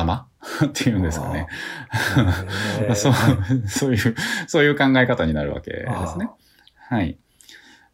[0.67, 1.49] っていうんですかね。
[2.95, 3.13] そう、
[3.67, 4.15] そういう、
[4.47, 6.31] そういう考え方になるわけですね。
[6.89, 7.19] はい。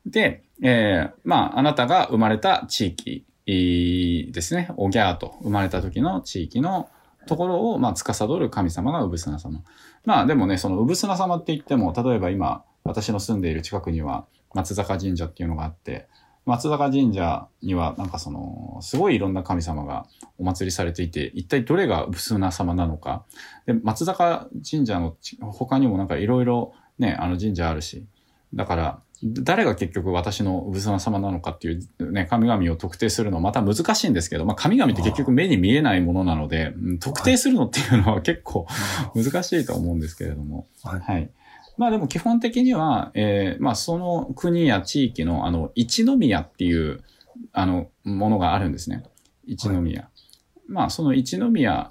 [0.07, 4.71] で、えー、まあ、あなたが生まれた地域ですね。
[4.77, 6.88] おぎゃーと生まれた時の地域の
[7.27, 9.62] ところを、まあ、司る神様が産砂様。
[10.05, 16.09] まあ、でもね、その産砂様って言っても、例えば今、私の住んでいる近くには、松坂神社っていうのがあって、
[16.45, 20.07] 松坂神社には、なんかその、すごいいろんな神様が
[20.38, 23.25] お祭りされていて、一体どれがブスナ様なのか。
[23.67, 25.17] で、松坂神社の
[25.53, 28.05] 他にもなんかいろいろね、あの神社あるし。
[28.55, 38.66] だから、誰が結局私の産砂様なのかっていうね、神々を特定するのはまた難しいんですけど、まあ神々って結局目に見えないものなので、特定するのっていうのは結構
[39.14, 40.66] 難しいと思うんですけれども。
[40.82, 41.30] はい、はい。
[41.78, 47.02] まあでも基本的には、えー、まあその国や地域のあの、一宮っていう、
[47.52, 49.04] あの、ものがあるんですね。
[49.46, 50.02] 一宮。
[50.02, 50.11] はい、
[50.66, 51.90] まあその一宮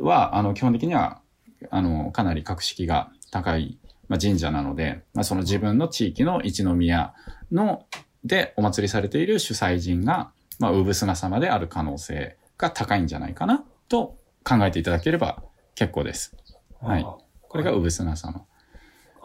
[0.00, 1.20] は、あの、基本的には、
[1.70, 7.14] あの、かなり格式が高いまあ、神社なので、まあ、その自分の地域の一宮
[7.52, 7.84] の
[8.24, 15.42] でお祭りされている主催人が、まあ、産砂様である可能性が高いんじゃないかなと考えていただければ
[15.74, 16.34] 結構です。
[16.80, 17.06] はい。
[17.42, 18.44] これが産砂様。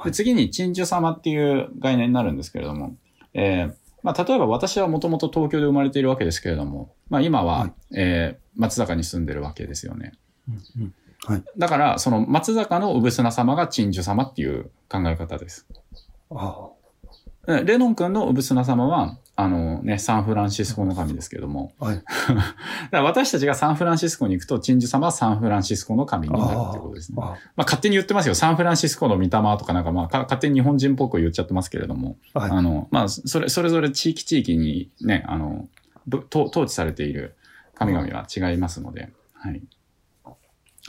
[0.03, 2.95] で次に鎮守様っていう概念になるんですけれども、
[3.33, 10.13] えーまあ、例えば私はもともと東京で生まれているわけですけれども、まあ、今は、はい、えー、松坂に住んでるわけですよね。
[10.49, 10.93] うんうん
[11.27, 11.43] はい。
[11.57, 15.67] だから、その松坂の産砂様が鎮守様っていう考え方です。
[16.31, 16.69] あ
[17.47, 17.61] あ。
[17.63, 21.71] レノン君の産砂様は、あのね、サンフランシスコの神ですけども。
[21.79, 21.95] はい。
[21.97, 22.45] だか
[22.91, 27.17] ら私たちがサンフランシスコに行くと、鎮守様はサンフランシスコの神になるっていうことですね。
[27.19, 28.35] あまあ勝手に言ってますよ。
[28.35, 32.17] サンフランシスコの御霊とかなんかまあ勝手に日本人っぽく言っちゃってますけれども。
[32.33, 32.51] はい。
[32.51, 35.67] あの、まあ、それ、それぞれ地域地域にね、あの、
[36.29, 37.35] 統治されている
[37.73, 39.63] 神々は違いますので、はい。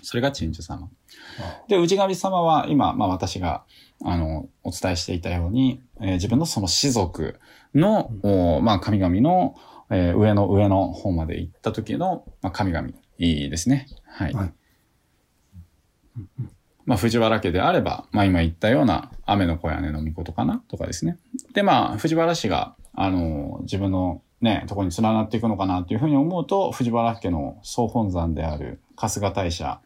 [0.03, 0.89] それが鎮守様。
[1.69, 3.65] で、氏神様は今、まあ私が、
[4.05, 7.39] あの、お伝えしていたように、えー、自分のその士族
[7.75, 9.55] の、うん、まあ神々の、
[9.91, 13.87] えー、上の上の方まで行った時の、まあ、神々ですね。
[14.07, 14.33] はい。
[14.33, 14.53] はい、
[16.87, 21.19] まあ藤原家であれば、まあ今言ったような雨の小屋根の御事かなとかですね。
[21.53, 29.81] で、まあ藤原氏が、あの、自分のね、とこに連なっていくのかなっていうふうに思うと、藤原家の総本山である春日大社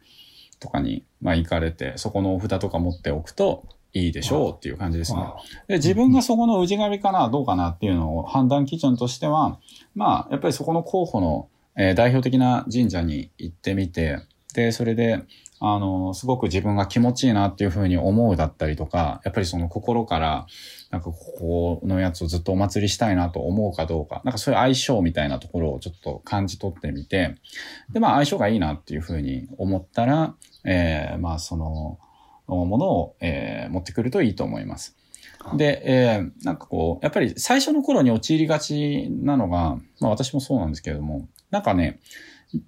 [0.59, 5.21] とかに、まあ、行かれて、そこのお札とか持っておくといいでしょうっていう感じですね。
[5.21, 5.35] あ
[5.67, 9.59] で、自分がそこの氏神かな、どうかなっていうのを判断基準としては、
[9.95, 14.19] まあ、やっぱりそこの候補の、えー代表的な神社に行ってみて、
[14.53, 15.21] で、それで、
[15.59, 20.45] あの、すごく自分が気持ちいいなっていうふうに思うだったりとか、やっぱりその心から、
[20.91, 27.35] なんかここのやつをずっとお祭りしたいなと思うかどうか、なんかそういう相性みたいなところをちょっと感じ取ってみて、
[27.91, 31.99] で、まあ相性がいいなっていうふうに思ったら、えーまあその、
[32.47, 34.95] ものを、えー持ってくるといいと思います。
[35.55, 41.99] で、えーなんかこう、やっぱり最初の頃に陥りがちなのが、まあ私もそうなんですけれども、なんかね、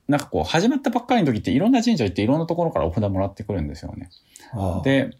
[0.07, 4.09] なんかこう、始まったばっかりの時っていろんな神社行っていろんなところからお札もらってくるんですよね。
[4.53, 5.11] あで、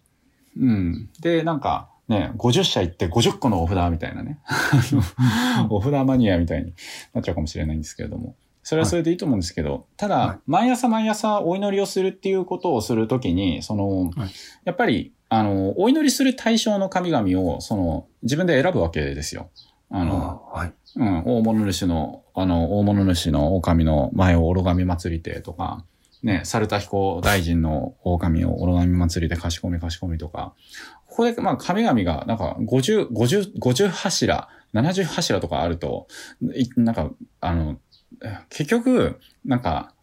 [0.58, 1.10] うん。
[1.22, 4.40] で、なんかね、50社行って50個のお札みたいなね。
[5.70, 6.74] お札マニアみたいに
[7.14, 8.36] なっちゃうかもしれないんですけれども。
[8.64, 14.30] それはそれでいいと思うんですけど、ただ、はい毎朝毎朝お祈りをするっていうことをするときに、その、はい
[14.66, 19.50] やっぱり、あの、お祈りする対象の神々を、その、自分で選ぶわけですよ。
[19.92, 20.74] あの、あはい。
[20.96, 25.86] うん、大物主の、あの、大物主の狼の前を愚神祭りてとか、
[26.22, 30.54] ね、猿田彦大臣の狼を愚神祭りで貸し込み貸し込みとか、
[31.08, 36.08] ここで、まあ、神々が、なんか、50、50、50柱、70柱とかあると、
[36.56, 37.10] いなんか、
[37.42, 37.80] あの、
[38.50, 39.94] 結局、なんか、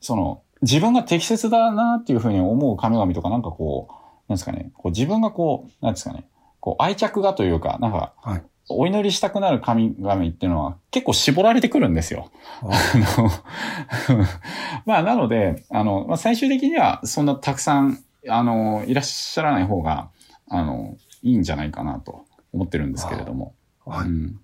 [0.00, 3.92] その、自分が適切だなっていうふうに思う神々とか、なんかこう、
[4.28, 6.26] なんですかね、こう自分がこう、なんですかね、
[6.60, 8.42] こう愛着がというか、なんか、はい。
[8.68, 12.30] お祈りしたくなる神々っていうのは結構絞られてくるんですよ。
[12.62, 14.26] ああの
[14.86, 17.98] まあ、なので、あの、まあ、最終的にはそんなたくさん、
[18.28, 20.10] あの、いらっしゃらない方が、
[20.48, 23.54] あの、いいんじゃないかなと思ってるんですけれども。
[23.84, 24.08] はい。
[24.08, 24.40] うん。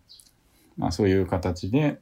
[0.76, 1.98] まあ、そういう形で、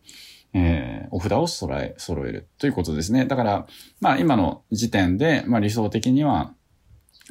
[0.52, 3.24] えーお札を揃え、揃えるということですね。
[3.24, 3.66] だから、
[4.00, 6.54] まあ、今の時点で、まあ、理想的には、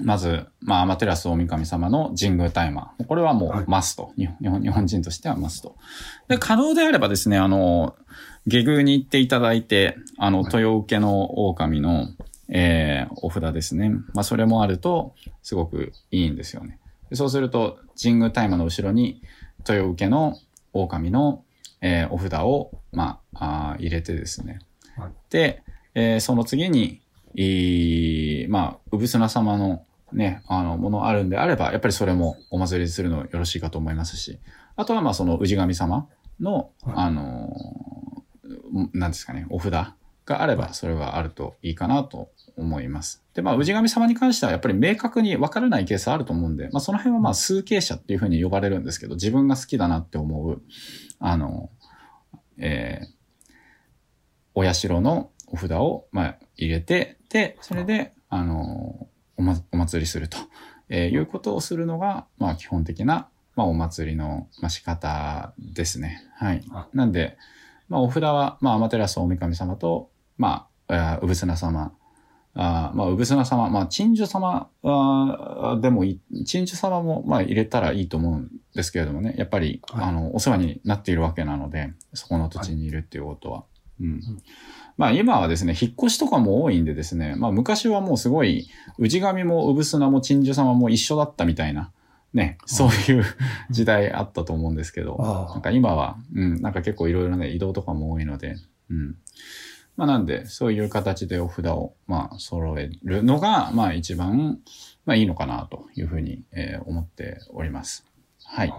[0.01, 2.91] まず、まあ、アマテラス大神様の神宮大麻。
[3.07, 4.11] これはもはいうマスト。
[4.17, 5.75] 日本日本人としてはマスト。
[6.27, 7.95] で、可能であればですね、あの、
[8.47, 12.07] 下宮に行っていただいて、あの、はい豊受の狼の、
[12.47, 13.89] えーお札ですね。
[14.13, 16.79] まあ、それもあると、すごくいいんですよね。
[17.09, 19.21] でそうすると、神宮大麻の後ろに、
[19.67, 20.37] 豊受の
[20.73, 21.43] 狼の、
[21.81, 24.59] えーお札を、まあ、あー入れてですね。
[24.97, 27.01] はいで、えーその次に、
[27.35, 34.39] いいまあ、うぶすな様のね、あの、ものあるんであれば、やっぱりそれもお祭りするのよろしいかと思いますし、
[34.75, 36.07] あとはまあ、その氏神様
[36.39, 36.93] の、はい。
[36.95, 43.23] あのーなんですかね、お札があれば、それはあるといいかなと思います。
[43.33, 50.61] で、まあ、氏神様に関しては、やっぱり明確に分からないケースあると思うんで、まあ、その辺はまあ、数形者っていうふうに呼ばれるんですけど、自分が好きだなって思う、
[51.19, 51.69] あの、
[52.57, 53.19] えー
[54.55, 59.07] お社のお札を、まあ、入れて、で、それで、あの、
[59.39, 60.37] おま、お祭りすると、
[60.89, 66.21] えーいうことをするのが、まあ、基本的な、まあ、お祭りの、まあ、仕方ですね。
[66.35, 66.87] はいあ。
[66.93, 67.37] なんで、
[67.87, 71.93] まあ、お札は、まあ、アマテラス大神様と、まあ、えー、うぶすな様、
[72.53, 83.63] あーまあ、うぶすな様、まあ、鎮守様あーでもいい、鎮守様も、まあ、入れたらいいと思うんですけれどもね、やっぱり、はいあの、お世話になっているわけなので、そこの土地にいるっていうことは。
[84.01, 84.21] うん。
[84.99, 91.93] まあ今はですね、引っ越しとかも多いんでですね、まあ昔はもうすごい、氏神も産砂も鎮守様も一緒だったみたいな、
[92.33, 93.23] ね、そういう
[93.69, 95.15] 時代あったと思うんですけど、
[95.53, 98.57] なんか今は、うん、なんか結構いろいろね、移動とかも多いので、
[98.89, 99.15] うん。
[99.95, 104.59] まあなんで、そういう形でお札を、まあ揃えるのが、まあ一番、
[105.05, 108.05] まあいいのかなというふうに、えー思っております。
[108.43, 108.73] はい。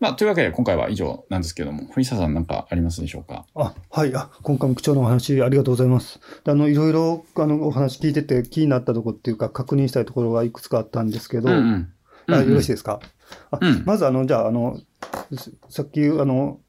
[0.00, 3.46] まあというわけで今回は以上なんですけども、藤沢さんなんかありますでしょうか？
[3.54, 6.20] あはいあ、今回も貴重なお話ありがとうございます。
[6.44, 12.34] であのいろいろあのお話聞いてて気になったところっていうか、確認したいところがいくつかあったんですけど、うんうん。
[12.34, 13.00] あよろしいいですか？
[13.50, 14.80] あうんまずあの、じゃああの、
[15.68, 16.60] さっきあの、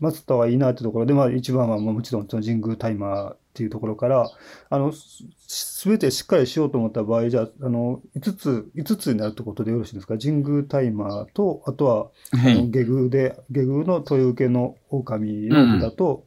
[0.00, 4.30] マスターはいいなってところで、まあ、一番はもうもちろんその神宮タイマーっていうところから、
[4.70, 12.70] あのすべてしっかりしようと思った場合、じゃあ、あの5つ、5つになるってことでよろしいですか、神宮タイマーと、あとは、はあのい。
[12.70, 16.26] 下宮で、下宮の豊受の狼の札と、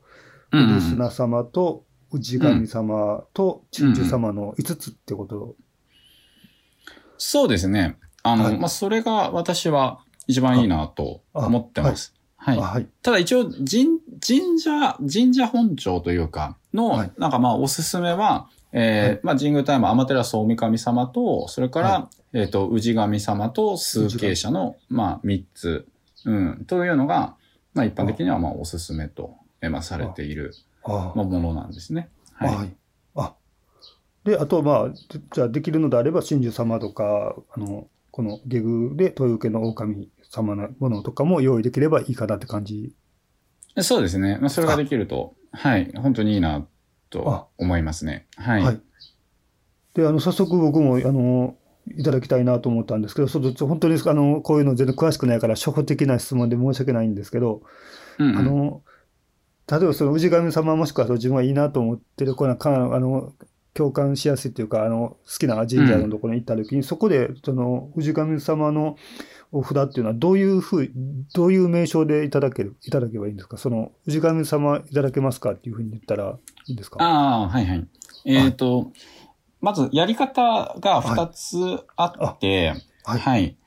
[0.51, 5.55] ううんるすな様と、氏神様と、鎮守様の5つってこと、
[7.17, 7.97] そうですね。
[8.23, 12.15] あの、はいまあ、それが私は一番いいなと思ってます。
[12.35, 12.57] はい。
[12.57, 12.87] あはい。
[13.03, 25.85] ただ一応、神、神社、神社本庁というか、の、はいなんかまあ、おすすめは、えーはいまあ、神宮大麻、アマテラス大神様と、それから、はえっ、と、氏神様と数形者の、まあ、三つ、
[26.25, 27.35] うん、というのが、
[27.73, 30.53] まあ、一般的には、まあ、おすすめと、えーまあ、されている、
[30.83, 32.09] あまあ、ものなんですね。
[32.37, 32.55] あ、はい。
[32.55, 32.75] はい。
[33.15, 33.33] あ
[34.23, 34.93] で、あと、まあ、
[35.33, 42.93] じゃあ、できるのであれば、真珠様とか、あの、この下宮で豊受の狼様のものとかも用意できればいいかなって感じ。
[43.79, 44.37] そうですね。
[44.39, 46.65] まあ、それができると、はい、本当にいいな
[47.09, 48.27] と思いますね。
[48.37, 48.63] はい。
[48.63, 48.81] はい
[49.93, 51.55] で、あの、早速僕も、あの、
[51.97, 57.63] いただきたいなと思ったんですけど、ちょっと本当にあのこういうの全然詳しくないから、初歩的な質問で申し訳ないんですけど、
[58.19, 58.81] うんうんあの、
[59.69, 63.33] 例えばその氏神様もしくはその自分がいいなと思ってる、このかあの
[63.73, 68.97] 共感しやすいというか、あの好きな神社のところに行った時に、そこでその氏神様の
[69.53, 70.91] お札っていうのはどういうふう、
[71.33, 73.57] どういう名称でいただける、いただけばいいんですか？
[73.57, 76.97] その氏神様いただけますかっていうふうに言ったらいいんですか？
[77.03, 77.87] ああ、はいはい。
[78.25, 78.91] えっ、と、
[79.61, 81.57] まずやり方が2つ
[81.95, 82.05] あ
[82.35, 83.19] って、はい。
[83.19, 83.57] はい。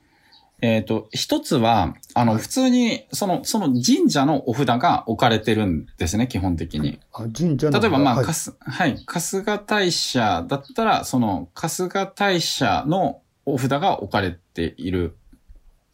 [0.61, 6.99] えっ、と、一つは、あの、はい普通に、その、その神社のお札が置かれてるんですね、基本的に。
[7.11, 15.17] あ神社の例えば、まあ、はいかす、はい、春日大社だったら、その、春日大社のお札が置かれている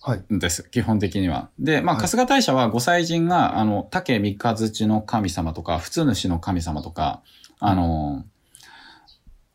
[0.04, 0.34] はい。
[0.34, 1.50] んです、基本的には。
[1.60, 7.22] で、まあ、はい春日大社はご祭神が、あの、竹三日月の神様とか、普通主の神様とか、
[7.60, 8.26] あの、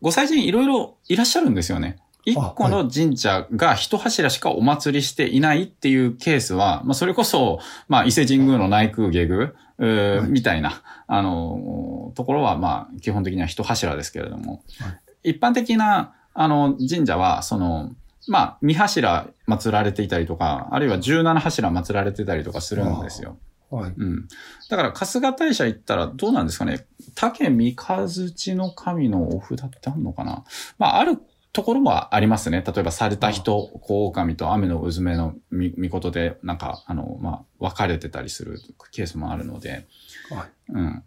[0.00, 1.98] ご祭神いろいろいらっしゃるんですよね。
[2.26, 17.94] 一個の神社が一柱しかお祭りしていないっていうケースは、まあ、それこそ、まあ、伊勢神宮の内宮下宮、うーはいみたいな、あの、ところは、まあ、基本的には一柱ですけれども、は一般的な、あの、神社は、その、
[18.26, 23.36] まあ、二柱祀られていたりとか、あるいは十七柱祀られてたりとかするんですよ。
[23.70, 23.94] はい。
[23.96, 24.28] うん。
[24.68, 30.44] だから、春日大社行ったらどうなんですかね竹三日月の神のお札ってあるのかな
[30.78, 31.18] まあ、ある
[31.56, 32.62] ところもありますね。
[32.66, 38.60] 例えば、された人、こう狼と雨のうずめのみ、みことで、なんか、あの、まあ、分かれてたりする
[38.92, 39.86] ケースもあるので、
[40.28, 40.72] はい。
[40.74, 41.02] うん。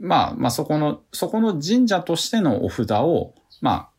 [0.00, 3.90] まあ、まあ、そこの、そこの神社としてのお札を、ま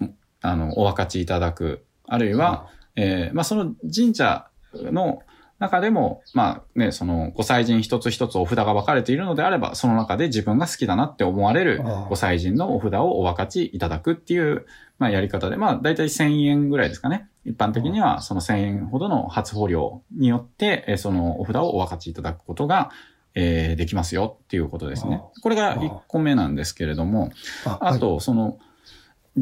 [0.00, 0.08] あ、
[0.42, 1.84] あの、お分かちいただく。
[2.08, 5.22] あるいは、えーまあ、その神社の
[5.60, 14.66] 中でも、まあね、その、ご祭神一つ一つお札が分かれているのであれば、その中で自分が好きだなって思われるご祭神のお札をお分かちいただくっていう、
[15.00, 17.26] まあ、やり方で、まあ、だいたい1000円ぐらいですかね。
[17.46, 22.90] 一般的には、その1000円ほどの初保料によって、えーそのお札をお分かちいただくことが、
[23.34, 25.22] えーできますよっていうことですね。
[25.42, 27.30] これが1個目なんですけれども、
[27.64, 28.58] ああと、その、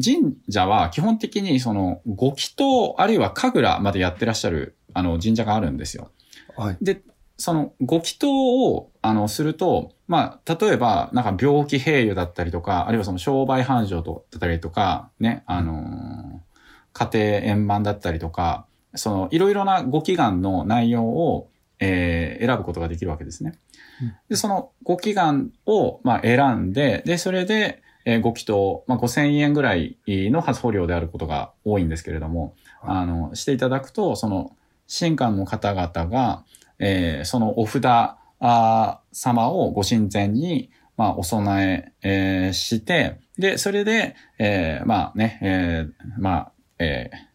[0.01, 6.11] 神社は基本的にその、ご祈祷、あるいは神楽までやってらっしゃる、あの、神社があるんですよ。
[6.55, 6.67] はい。
[6.67, 6.77] はい。
[6.81, 7.01] で、
[7.35, 8.31] その、ご祈祷
[8.65, 16.39] を、あの、すると、まあ、例えば、なんか病気併用だったりとか、あるいはその商売繁盛だったりとか、ね、あのー
[16.91, 23.53] 家庭円満だったりとか、その、いろいろなご祈願の内容を、えー選ぶことができるわけですね。
[24.01, 34.55] うんで、そのご祈願を、まあ、選んで、で、それで、えーご祈祷、まあ、5000円ぐらいの発保料であることが多いんですけれども、はいあの、していただくと、その、
[34.91, 36.43] 神官の方々が、
[36.79, 37.83] えーそのお札
[38.39, 47.29] あー様をご神前に、まあ、お供ええーして、で、それで、えーまあね、えーまあ、えー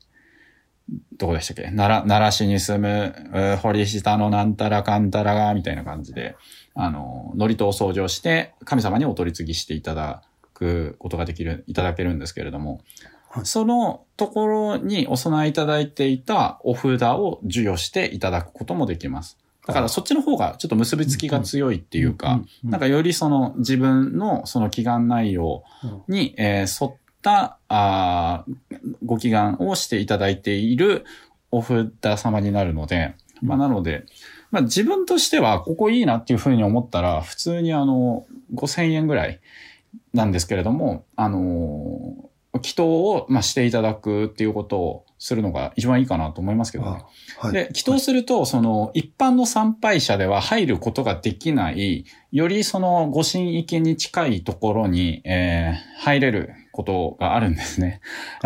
[1.16, 1.62] どこでしたっけ？
[1.62, 6.36] 奈良、奈良市に住む、えー堀下のなんたらかんたらが、みたいな感じで、
[6.74, 12.82] あの、祝詞を掃除をして、神様にお取り次ぎしていただくことができる、いただけるんですけれども、
[13.30, 19.38] はいそのところにお供えいただいていたお札を授与していただくこともできます。
[19.66, 26.14] だからそっちの方がちょっと結びつきが強いっていうか、うん、なんかよりその自分のその祈願内容うん。
[26.14, 31.06] に、えー沿ったあーご祈願をしていただいている
[31.50, 34.04] お札様になるので、まあなので、
[34.50, 39.40] まあ自分としてはここいいなっていうふうに思ったら、普通にあの、5000円ぐらい
[40.12, 47.02] なんですけれども、あのー祈祷を、まあ、していただくっていうことをするのが一番いいかなと思いますけどね。
[47.40, 47.52] あはい。
[47.54, 58.02] で、祈祷すると、その、一般の参拝者では入ることができない、よりその、ご神域に近いところに、えー入れることがあるんですね。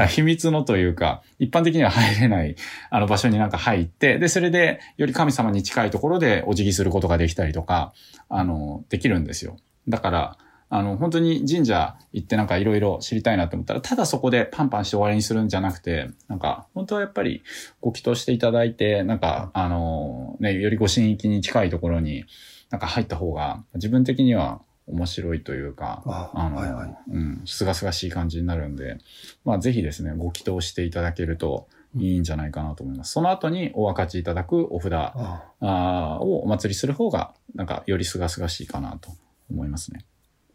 [0.08, 2.54] 秘密のというか、一般的には入れない、
[2.90, 7.92] あの場所になんか入って、で、それで、より神様に近いところでお辞儀することができたりとか、
[8.28, 9.56] あの、できるんですよ。
[9.88, 10.38] だから、
[10.70, 17.42] あの、本当に神社行ってなんかいろいろ知りたいなと思ったら、ただそこでパンパンして終わりにするんじゃなくて、なんか、本当はやっぱり
[17.80, 22.24] ご祈祷していただいて、なんか、あの、ね、よりご神域に近いところに、
[22.70, 28.98] なんか入った方が、自分的には面白いというか、ああの、はいはいうん、すがすがしい感じになるんで、
[29.44, 33.12] まあぜひですね、ご祈祷していただけるといいんじゃないかなと思います。
[33.12, 39.10] その後にお分かちいただくお札あをお祭りする方が、なんかよりすがすがしいかなと
[39.50, 40.04] 思いますね。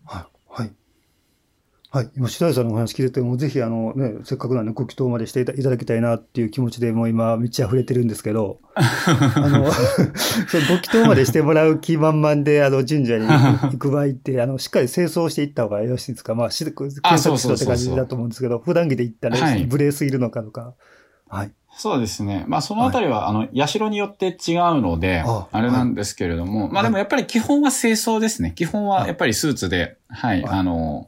[0.06, 0.28] は
[0.58, 0.62] い。
[0.62, 0.72] はい。
[1.92, 2.10] はい。
[2.18, 8.82] 今、白井さんのお話聞いてて、もうぜひ、あのね、せっかくなんでご祈祷までしていただきたいなっていう気持ちで、もう今、満ち溢れてるんですけど、あ
[9.48, 9.72] の、
[10.50, 16.34] そのご祈祷までしてもらう気満々で、あの、神社に行く場合って、あの、しっかり清掃していった方がよろしいですか？
[16.34, 20.74] まあ、し検あ索しろって感じだと思うんですけど、普段着で行ったら、はい無礼すぎるのかとか。
[21.30, 21.52] はい。
[21.76, 22.46] そうですね。
[22.48, 28.54] まあ、そのあたりは、あの、社によって違うので、ああれなんですけれども、まあでもやっぱり基本は清掃ですね。
[28.56, 31.08] 基本はやっぱりスーツで、はい、はいあの、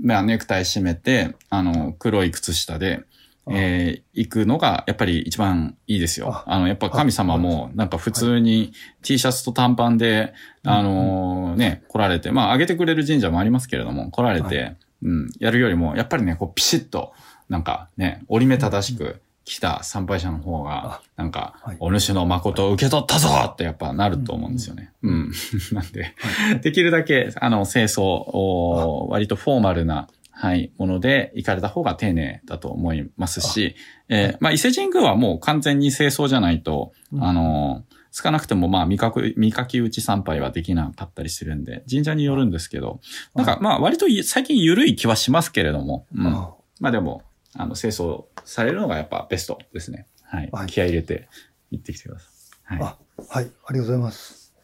[0.00, 3.02] まあ、ネクタイ締めて、あの、黒い靴下で、
[3.48, 6.32] えー行くのが、やっぱり一番いいですよ。
[6.32, 6.44] あ。
[6.46, 10.32] あの、やっぱ神様も、なんか普通に T シャツと短パンで、
[10.64, 17.12] あのね、来られて、まあ、上げてくれる神社もありますけれども、来られて、はうん、やるよりも、やっぱりね、こう、ピシッと、
[17.48, 24.92] なんかね、折り目正しく来た参拝者の方があ、なんかはい、お主の誠を受け取ったぞってやっぱなると思うんですよね。
[25.02, 25.32] うん。
[25.72, 26.14] なんで、
[26.62, 33.76] できるだけ、あの、清掃を、割とフォーマルな、はい、もので行かれた方が丁寧だと思いますし、
[34.08, 37.24] えーまあ、伊勢神宮はもう完全に清掃じゃないと、うん。
[37.24, 43.00] あの、つかなくても、まあ、見かく、見かき打ち参拝はできなかったりするんで、神社によるんですけど、
[43.36, 46.26] なんか、まあ、割とい最近緩い気はしますけれども、うん。
[46.26, 46.50] あ。
[46.80, 47.22] まあでも、
[47.58, 50.06] あの、清掃されるのがやっぱベストですね。
[50.22, 50.50] はい。
[50.52, 51.28] はい気合い入れて
[51.70, 52.26] 行ってきてくださ
[52.74, 52.78] い。
[52.78, 52.82] はい。
[52.82, 52.98] あ、
[53.28, 53.50] はい。
[53.66, 54.54] ありがとうございます。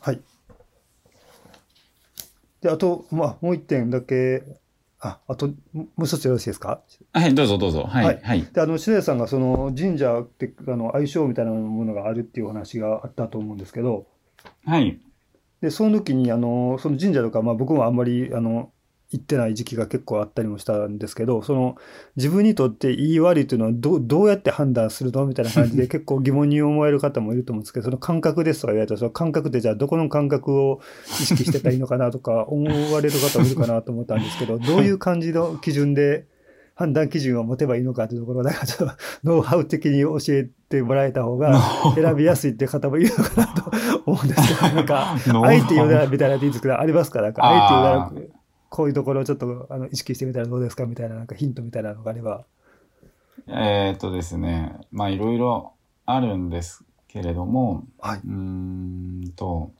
[0.00, 0.20] はい。
[2.62, 4.42] で、あと、まあ、もう一点だけ、
[4.98, 6.82] あ、あと、ももう一つよろしいですか？
[7.14, 7.84] はい、どうぞどうぞ。
[7.84, 8.04] はい。
[8.04, 8.46] ははいい。
[8.52, 14.06] で、あの、白谷さんがその神社って、あの、相性みたいなものがあるっていうお話があったと思うんですけど、
[14.66, 15.00] はい。
[15.62, 18.72] で、その時に、あの、その神社とか、まあ僕もあんまり、あの、
[19.12, 21.76] 行ってない時期が結構あったりもしたんですけど、その、
[22.16, 30.80] 自分にとっていい悪いというのはどう、どうやって判断するのみたいな感じで 結構疑問に思える方もいると思うんですけど、その感覚ですとか言われたら、その感覚ってじゃあどこの感覚を
[31.20, 36.26] 意識してたらいいのかなとか 思われる方もいるかなと思ったんですけど、どういう感じの基準で
[36.76, 38.94] 判断基準を持てばいいのかというところを、なんかちょっと
[39.28, 41.60] ノウハウ的に教えてもらえた方が
[41.96, 43.70] 選びやすいって方もいるのかなと
[44.06, 47.20] 思うんですけど、なんか、あえて言うならみたいなでいいんですけど、ありますか？
[47.20, 47.52] なんか、あ
[48.12, 48.39] えて言うなら、
[48.70, 52.46] こういうところをちょっとあの意識してみたらどうですかみたいな、なんかヒントみたいなのがあれば。
[53.48, 55.74] えーっとですね、まあいろいろ
[56.06, 58.20] あるんですけれども、はい。
[58.20, 59.72] うーんと、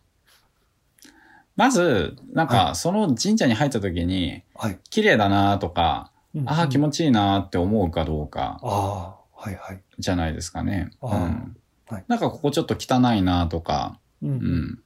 [1.56, 4.78] まず、なんはか、その神社に入った時に、はい。
[4.90, 6.10] 綺麗だなとか、
[6.46, 9.82] ああ、気ち持ちいいなって思うかどうか、ああ、はいはい。
[9.98, 10.90] じゃないですかね。
[11.00, 14.26] あーうんはいなんかここちょっと汚いなとか、う。
[14.26, 14.82] うんん。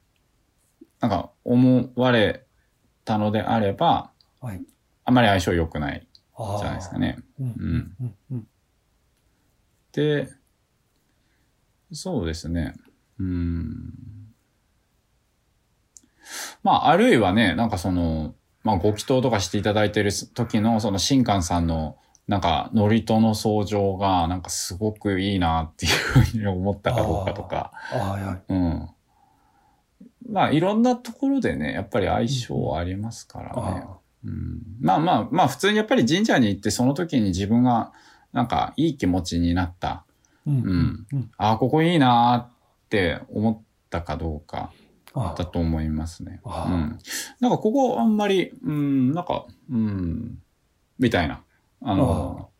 [1.00, 2.43] なんか思われ
[3.04, 4.62] たのであれば、はい。
[5.04, 6.06] あまり相性良くない。
[6.36, 7.18] じゃないですかね。
[7.38, 7.46] うん。
[7.46, 7.96] うん。
[8.00, 8.14] うん。
[8.32, 8.48] うん。
[9.92, 10.28] で、
[11.92, 12.74] そうですね。
[13.20, 13.92] うん。
[16.62, 18.34] まあ、あるいはね、なんかその、
[18.64, 28.42] まあ、ご祈祷とかしていただいてる時の、その、新官さんの、なんか、祝詞の相乗が、なんかすごくいいなっていうふうに思ったかどうかとか、ああ、はいはい。
[28.48, 28.88] うん。
[30.28, 33.52] まあ、いろんなところでね、やっぱり相性はありますからね。
[33.56, 37.92] あうん、まあまあ、まあ、普通にやっぱり神社に行って、その時に自分が、
[38.32, 39.88] なんか、いい気持ちになった。
[39.88, 40.04] あ。
[40.46, 40.54] うん。
[40.54, 41.06] うん。
[41.12, 41.30] うん。
[41.36, 43.60] ああ、ここいいなーって思っ
[43.90, 44.72] たかどうか
[45.12, 46.40] あだと思いますね。
[46.44, 46.98] うあん。
[47.40, 50.38] なんかここあんまり、うん、なんか、うん、
[50.98, 51.42] みたいな。
[51.82, 52.50] あの、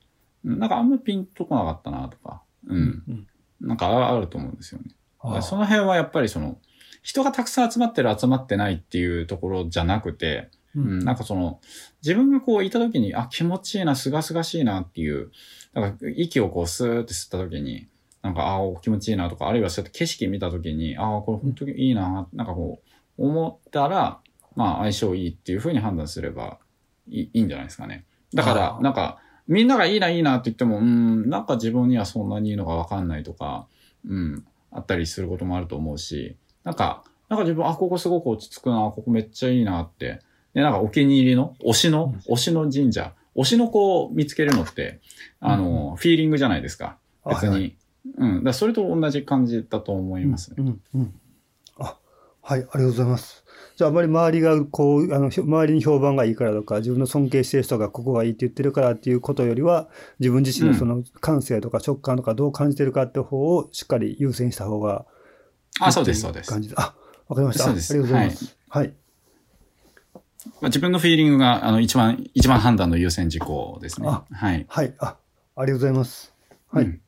[0.44, 3.02] なんかあんまピンとこなかったなとか、うん。
[3.08, 3.26] うん。
[3.60, 4.94] なんかああると思うんですよね。
[5.42, 6.58] その辺はやっぱりその、
[7.04, 11.60] 人がたくさん集まってる集まってないっていうところじゃなくて、ううん、なんかその、
[12.02, 15.30] 自分がこういた時に、あ、気持ちいいな、すがすがしいなっていう、
[15.74, 17.86] なんか息をこうスーって吸った時に、
[18.22, 24.20] なんか、ああ、気持ちいいなとか、あるいはそうやって景色見た時に、ああ、これ本当にいいな、なんかこう、思ったら、
[24.56, 26.58] まあ相性いいっていうふうに判断すれば
[27.08, 28.04] いいいいんじゃないですかね。
[28.32, 33.66] だからなんか、みんながいいな、いいなって言っても、うん、なんか自分にはそんなにいいのがわかんないとか、
[34.08, 40.20] うん、あったりすることもあると思うし、なんか、なんか自分、あ、ここすごく落ち着くな、ここめっちゃいいなって。
[40.54, 45.00] で、なんかお気に入りの、推しの、推しの神社、推しの子を見つけるのって、
[45.40, 46.98] あの、フィーリングじゃないですか。
[47.26, 47.76] 別はいに。
[48.18, 48.44] うん。
[48.44, 50.56] だそれと同じ感じだと思いますね。
[50.58, 50.80] うん。
[50.94, 51.14] うん。
[51.78, 51.96] あ、
[52.42, 53.44] はい、ありがとうございます。
[53.76, 59.88] じゃあ、あまり周りが、こう、あの、周りに評判がいいからとか、自分の尊敬してる人がここがいいって言ってるからっていうことよりは、
[60.20, 65.06] 自分自身のその感性とか直感とかどう感じてるかって方をしっかり優先した方が
[65.80, 66.50] あ、そうです、そうです。
[66.50, 66.74] 感じで。
[66.78, 66.94] あ、
[67.28, 67.64] わかりました。
[67.64, 68.56] そうですあありがとうございます。
[68.68, 68.94] はい。
[70.46, 74.08] まあ、自分のフィーリングが、あの、一番、一番判断の優先事項ですね。
[74.08, 74.66] あはい。
[74.68, 74.94] はい。
[74.98, 75.16] あ、
[75.56, 76.34] ありがとうございます。
[76.70, 76.84] はい。
[76.84, 77.00] うん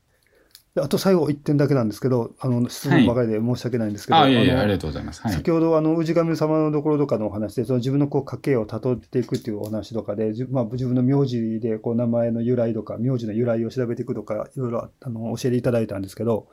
[0.79, 5.23] あと最後1点だけなんですけど、あの質問ばかりで申し訳ないんですけど、あ、いやいありがとうございます。
[5.23, 5.33] はい。
[5.33, 16.49] 先ほどあの氏神様のところとかのお話で、その自分のこう家系をたどっていくっていうお話とかで、じまあ、自分の名字でこう名前の由来とか、名字の由来を調べていくとか、いろいろあの教えていただいたんですけど、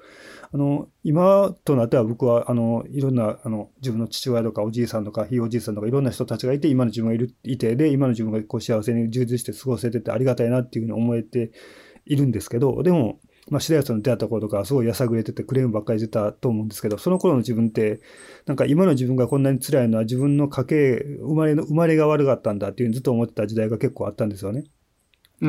[0.53, 11.51] あの今となっては僕はあのいろんなあの自分の父親とかおじいさんとかひいおじいさんとかいろんな人たちがいて、今の自分がいるいて、で、今の自分がこう幸せに充実して過ごせててありがたいなっていうふうに思えて
[12.05, 13.19] いるんですけど、でも、
[13.49, 17.99] まあ、白谷さんの出会った頃とか、すごいやさぐれててクレームばっかり出たと思うんですけど、その頃の自分って、
[18.45, 24.63] なんか今の自分がこんなに辛いのは自分の家系、生まれの、生まれが悪かったんだっていうふうにずっと思ってた時代が結構あったんですよね。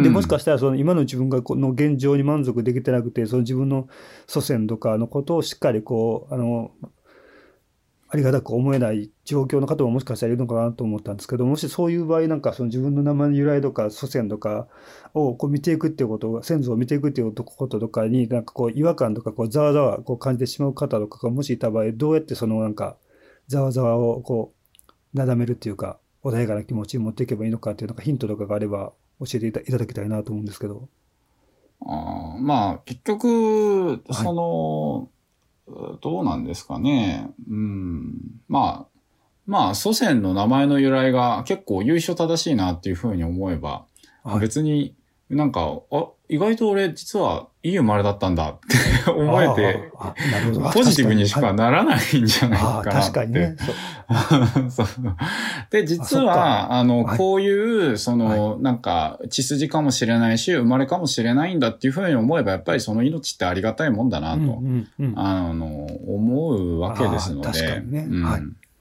[0.02, 3.86] で、もしかしたらその今の自分がこの現状に満足できてなくて、その自分の
[4.26, 6.72] 祖先とかのことをしっかりこう、あの、
[8.14, 14.68] ありがたく思えない状況の方ももしかしたらいるのかなと思ったんですけど、もしそういう場合、なんかその自分の名前の由来とか祖先とか
[15.14, 22.96] をこう見ていくっていうこと先祖を見ていくっていうこととかに、なんかこう違和感とかこうざわざわこう感じてしまう方とかがもしいた場合、どうやってそのなんか
[23.48, 24.54] ざわざわをこ
[25.12, 30.88] う、なだめるっていうか、穏やかな気持ちに持っていけばいいのかっていうなんかヒントとかがあれば教えていただきたいなと思うんですけど。
[31.84, 35.08] あまあ、結局、その、
[36.00, 37.30] どうなんですかね。
[37.48, 38.14] うん。
[38.48, 38.98] まあ、
[39.46, 43.86] まあ、祖先の名前の由来が結構優勝正しいなっていうふうに思えば、
[44.22, 44.94] はい別に
[45.28, 48.58] なんか、あ、意外と俺実はいい生まれだったんだっ
[49.04, 49.90] て 思えて、
[50.72, 53.12] ポジティブにしかなならないんじゃないあかなって。
[53.12, 53.56] 確かにね。
[55.70, 56.72] で、実は、か。
[56.72, 57.18] あの、はい。
[57.18, 64.60] こういう、その、なんか、血筋かもしれないし、生まれかもしれないんだっていうふうに思えば、やっぱりその命ってありがたいもんだなと、
[65.14, 67.46] あの、思うわけですので。
[67.46, 68.06] 確かにね。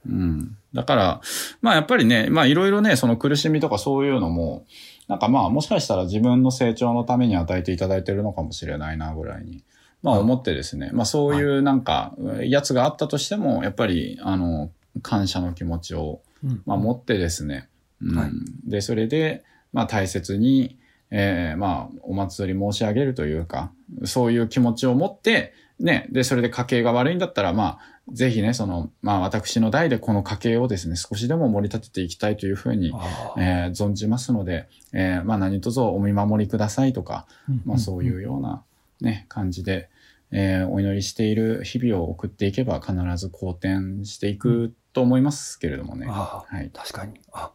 [0.06, 0.56] うん。
[0.74, 1.20] だから、
[1.62, 4.64] まあやっぱりね、まあいろいろね、その苦しみとかそういうのも、
[5.08, 9.62] なんかまあもしかしたら自分の成長のために与えていただいてるのかもしれないなぐらいに、
[10.02, 14.70] まあ思ってですね、まあそういうなんか、やつがあったとしても、やっぱり、あの、
[15.02, 16.62] 感謝の気持ちを、うん。
[16.66, 17.68] まあ持ってですね、
[18.02, 18.18] うん。
[18.18, 18.30] はい。
[18.66, 20.78] で、それで、まあ大切に、
[21.10, 23.72] えーまあお祭り申し上げるというか、
[24.04, 27.78] そういう気持ちを持って、ね、で、それで家計が悪いんだったら、まあ、
[28.12, 32.92] ぜひね、その、まあ私の代でこの家計をですね、少しでも盛り立てていきたいというふうに、
[33.38, 37.26] えー存じますので、えーまあ何卒お見守りくださいとか、
[37.64, 38.62] まあそういうような
[39.00, 39.88] ね、感じで、
[40.30, 46.06] えーお祈りしている日々を送っていけば必ず好転していくと思いますけれどもね。
[46.06, 46.70] はい。
[46.72, 47.20] 確かに。
[47.32, 47.52] あ、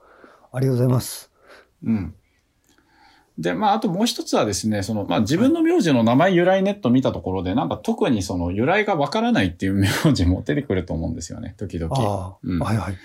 [0.51, 1.31] ありがとうございます。
[1.83, 2.15] うん。
[3.39, 11.95] で、まあ、あともう一つはですね、その、まあ、自分の名字の名前由来ネット見たところで、なんか特にその由来がわからないっていう名字も出てくると思うんですよね、 時々。
[11.95, 12.95] ああ、うんはいはい。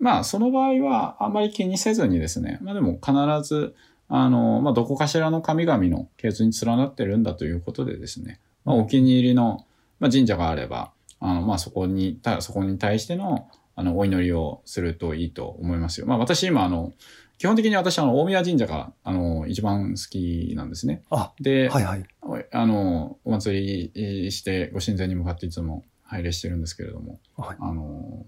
[0.00, 3.12] まあ、その場合はあんまり気にせずにですね、まあでも必
[3.48, 3.74] ず、
[4.08, 9.64] あの、まあ、どこかしらの神々の系図に連なってるんだということでですね、まあ、お気に入りの、
[10.00, 16.06] まあ、神社があれば、あの、まあ、そこに、たそこに対しての、あの、お祈りをするといいと思いますよ。
[16.06, 16.92] まあ、私今、あの、
[17.38, 21.02] 基本的に私、あの、大宮神社が、あの、一番好きなんですね。
[21.10, 22.06] あ、で、はいはい。
[22.52, 28.24] あの、お祭りして、ご神前に向かっていつも拝礼してるんですけれども、はいあの、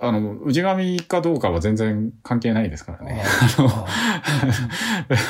[0.00, 3.22] あの、氏神かどうかは全然関係ないですからね。
[3.58, 3.86] あ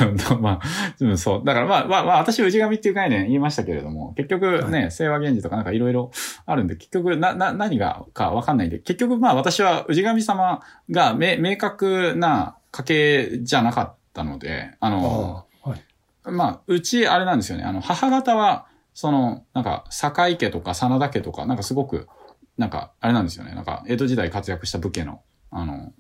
[0.01, 0.61] あの まあ、
[1.01, 1.43] うんそう。
[1.45, 6.11] だからまあ、まあ、まあ、私、氏神っていう概念言いましたけれども、結局ね、清和源氏とかなんかいろいろ
[6.47, 15.81] あるんで、結局な、な、何がかわかんないんで、結局まあ私は氏神様が明明確な家系じゃなかったので、あの、あはい。
[16.25, 17.65] まあ、うち、あれなんですよね。
[17.65, 22.09] あの、母方は、その、なんか、坂井家とか真田家とか、なんかすごく、
[22.57, 23.55] なんか、あれなんですよね。
[23.55, 25.93] なんか、江戸時代活躍した武家の、あの、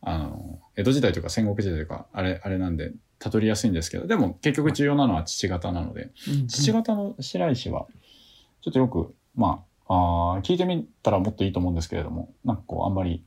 [0.00, 6.10] あの、江戸時代というか戦国時代というか、あれ、あれなんで、たどりやすいんですけど、でも結局重要なのは父方なので、
[6.48, 7.86] 父方の白石は、
[8.62, 13.24] ちょっとよく、まあ、あー聞いてみたらもっといいと思うんですけれども、なんかこう、あんまり、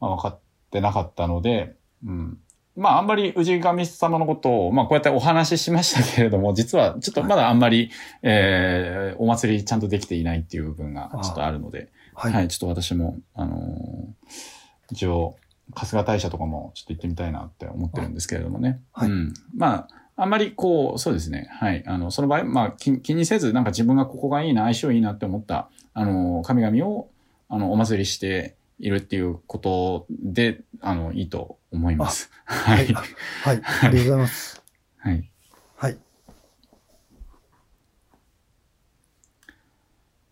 [0.00, 0.40] まあ、分かっ
[0.70, 1.74] てなかったので、
[2.06, 2.38] うん。
[2.76, 7.90] まあ、あんまり氏神様のことを、まあ、こうやってお話ししましたけれども、 実はちょっとまだあんまり、
[8.22, 12.30] えー、お祭りちゃんとできていないっていう部分がちょっとあるので、は。
[12.30, 14.62] はいい、ちょっと私も、あのー
[14.92, 15.36] 一応、
[15.74, 18.80] 春日大社とかもちょっと行ってみたいなって思ってるんですけれどもね。
[18.92, 19.34] はいうん。
[19.56, 21.48] まあ、あんまりこう、そうですね。
[21.50, 21.82] はい。
[21.86, 27.08] あの、その場合、まあ気、気にせず、なんか自分がここがいいな、相性いいなって思った、あの、神々を、
[27.48, 32.30] あの、お祭りしているっていうことで、あの、いいと思います。
[32.44, 32.90] ははい。
[32.90, 32.92] い。
[32.92, 33.06] はい。
[33.46, 34.62] ありがとうございます。
[34.98, 35.30] はい。
[35.76, 35.98] はい。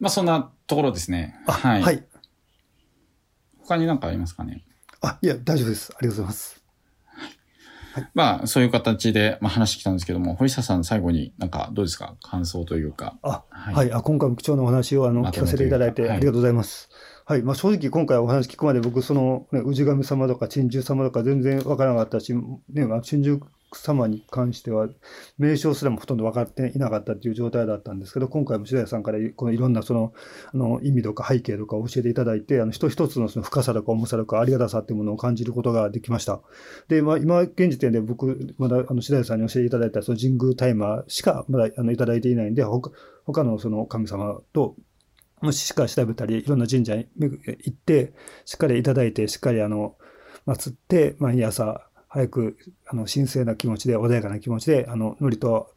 [0.01, 1.37] まあ、そんなところですね。
[1.47, 1.83] あ、はい。
[1.83, 2.05] はい。
[3.61, 4.65] 他に何かありますかね？
[5.01, 5.93] あ、いや、大丈夫です。
[5.97, 6.61] ありがとうございます。
[8.15, 12.17] まあ、そういう形で、まあ、話してきたんですけども、堀下さん、最後になんかどうですか？
[12.21, 13.17] 感想というか。
[13.23, 16.89] あ、はい、はい、あ今回も貴重なお話をあの聞かせていただいて、ありがとうございます。
[16.91, 24.89] はいはいまあ、正直、今回お話聞くまで僕、その、ね、氏神様とか珍獣様とか全然わからなかったし、ねまあ、珍獣様に関しては、
[25.39, 30.13] 名称すらもほとんど分かっていなかったという状態だったんですけど、今回も白谷さんからこのいろんなその
[30.53, 36.41] あの意味とか背景とかを教えていただいて、あの一つ一つのその深さとか重さとかありがたさというものを感じることができました。
[36.89, 42.91] で、まあ、今現時点で僕、まだあの白谷さんに教えていただいたその神宮タイマーしかまだあのいただいていないんで、他
[43.25, 44.75] 他のその神様と
[45.41, 48.13] もししっかり調べたり、いろんな神社に行って、
[48.45, 49.97] しっかりいただいて、しっかりあの、
[50.47, 55.73] 祀って、毎朝、早く、あの、神聖な気持ちで、穏やかな気持ちで、あの、のりと、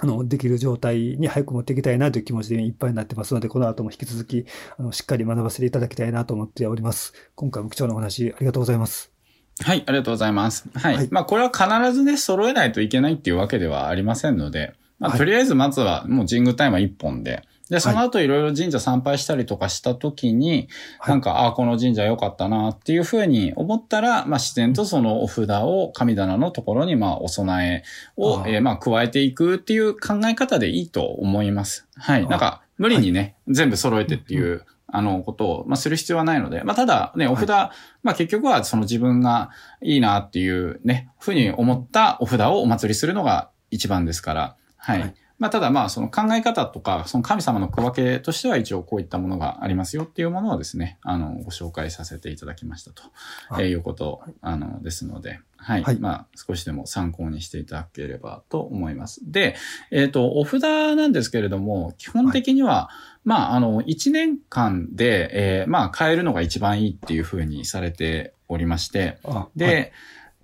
[0.00, 4.46] あの、できる状態に早く持っていきたいなという気持ちでいっぱいになってますので、この後も引き続き、
[4.78, 7.12] あの、しっかり学ばせていただきたいなと思っております。
[7.34, 9.12] 今回も貴重なお話、ありがとうございます。
[9.60, 10.68] はい、ありがとうございます。
[10.72, 10.94] はい。
[10.94, 27.82] はい、まあ、これは必ずね、揃えないといけないっていうわけではありませんので、まあ、とりあえずまずはもう神宮タイマー一本で、で、その後いろいろ神社参拝したりとかした時に、はい、なんか、ああ、この神社良かったなっていうふうに思ったら、まあ自然とそのお札を神棚のところに、まあお供え
[28.16, 31.86] を、えー、まあ加えていくっていう考え方でいいと思います。
[31.96, 32.26] はい。
[32.26, 39.50] なんか、無理にね、はい、全部揃えてっていう、あの、ことを、まあ、する必要はないので、まあ、ただね、お札、はい、まあ、結局はその自分が
[39.82, 53.04] いいなっていうね、ふうに思ったお札をお祭りするのが一番ですから、はい、はいまあ、ただまあ、その考え方とか、その神様の区分けとしては一応こういったものがありますよっていうものをですね、あの、ご紹介させていただきましたと、
[53.52, 55.82] えー、いうこと、あの、ですので、はい。
[55.82, 59.20] はい、まあ、少しでも参考にしていただければと思います。
[59.30, 59.56] で、
[59.90, 65.30] えっ、ー、と、お札なんですけれども、基本的には、はい、まあ、あの、1年間で、
[65.60, 69.18] えー、まあ、変えるのが一番いいっていうふうにされておりまして、
[69.54, 69.92] で、はい、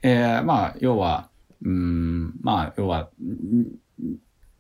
[0.02, 1.30] えー、まあ、要は、
[1.64, 3.08] うん、まあ、要は、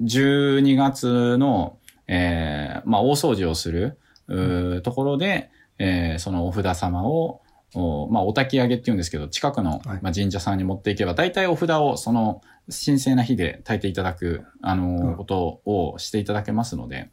[0.02, 7.42] 12月の、えー、まあ、大掃除をする、うところで、えー、そのお札様を、
[7.74, 12.40] おまあ、お焚き上げって言うんですけど、近くの、まあ、神社さんに持っていけば、大体お札をその
[12.70, 17.10] 神聖な日で焚いていただく、あの、ことをしていただけますので、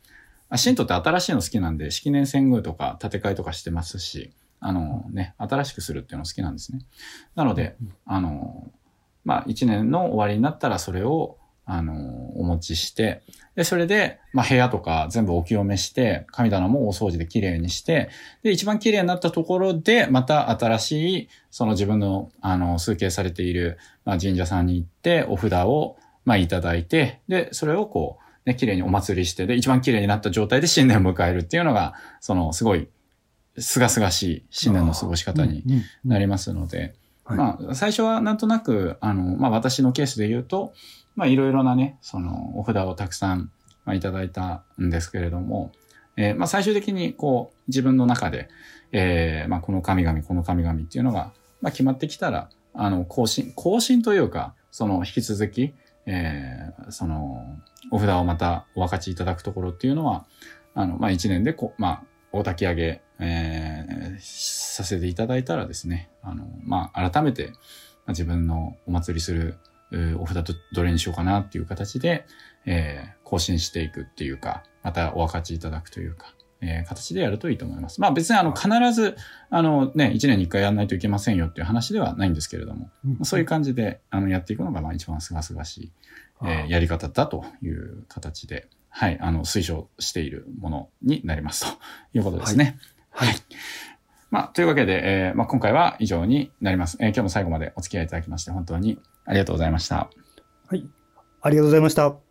[0.62, 6.80] 神道って新しいの好きなんで、式年遷宮とか建て替えとかしてますし、あのね、新しくするっていうの好きなんですね。
[7.36, 7.76] なので、
[8.06, 8.72] あの、
[9.26, 11.94] まあ、一年の終わりになったらそれを、あの、
[12.38, 13.22] お持ちして、
[13.56, 18.10] で、それで、まあ、部屋とか全部お清めして、神棚もお掃除で綺麗にして、
[18.44, 32.88] で、一番綺麗になったところで、また新しい、その自分の、あの、数形されている、まあ、神社さんに行って、お札を、まあ、いただいて、で、それをこう、ね、綺麗にお祭りして、で、一番綺麗になった状態で新年を迎えるっていうのが、その、すごい、
[33.58, 35.64] すがすがしい新年の過ごし方に
[36.06, 36.96] なりますので、
[37.26, 40.74] まあ、最初はなんとなく、あの、まあ、私のケースで言うと、
[41.16, 43.52] まあ、いろいろなね、その、お札をたくさん、
[43.86, 45.72] まあ、いただいたんですけれども、
[46.18, 48.50] えー、まあ、最終的に、こう、自分の中で、
[48.92, 51.32] えー、まあ、この神々、この神々っていうのが、
[51.62, 55.74] まあ、決まってきたら、あの、更新、更新というか、その、引き続き、
[56.06, 57.58] えー、その、
[57.92, 60.26] お札をまたお分かちいただくところっていうのは、
[60.74, 67.52] あの、まあ、一年でこ、まあ、お焚き上げ、えー、させていただいたらですね、あの、まあ、改めて、
[68.08, 69.58] 自分のお祭りする
[70.20, 72.26] お札どれにしようかなっていう形で、
[72.66, 78.00] えー、更新していくっていうか、またお分かちいただくというか、えー、形でやるといいと思います。
[78.00, 79.16] まあ別にあの必ず、
[79.50, 85.92] あのね、1年に1回やらないといけませんよっていう話ではないんですけれども、うん、そういう感じであのやっていくのがまあ一番すがすがしい、
[86.44, 91.80] えー、やり方だという形で、はい、あの推奨しているものになりますと
[92.14, 92.78] いうことですね。
[93.10, 93.38] はい、はい
[94.32, 96.98] まあ、というわけで、えー、まあ、今回は以上になります。
[97.00, 100.10] えー、今日も最後までお付き合いいただきまして、本当にありがとうございました。
[100.68, 100.88] はい。
[101.42, 102.31] ありがとうございました。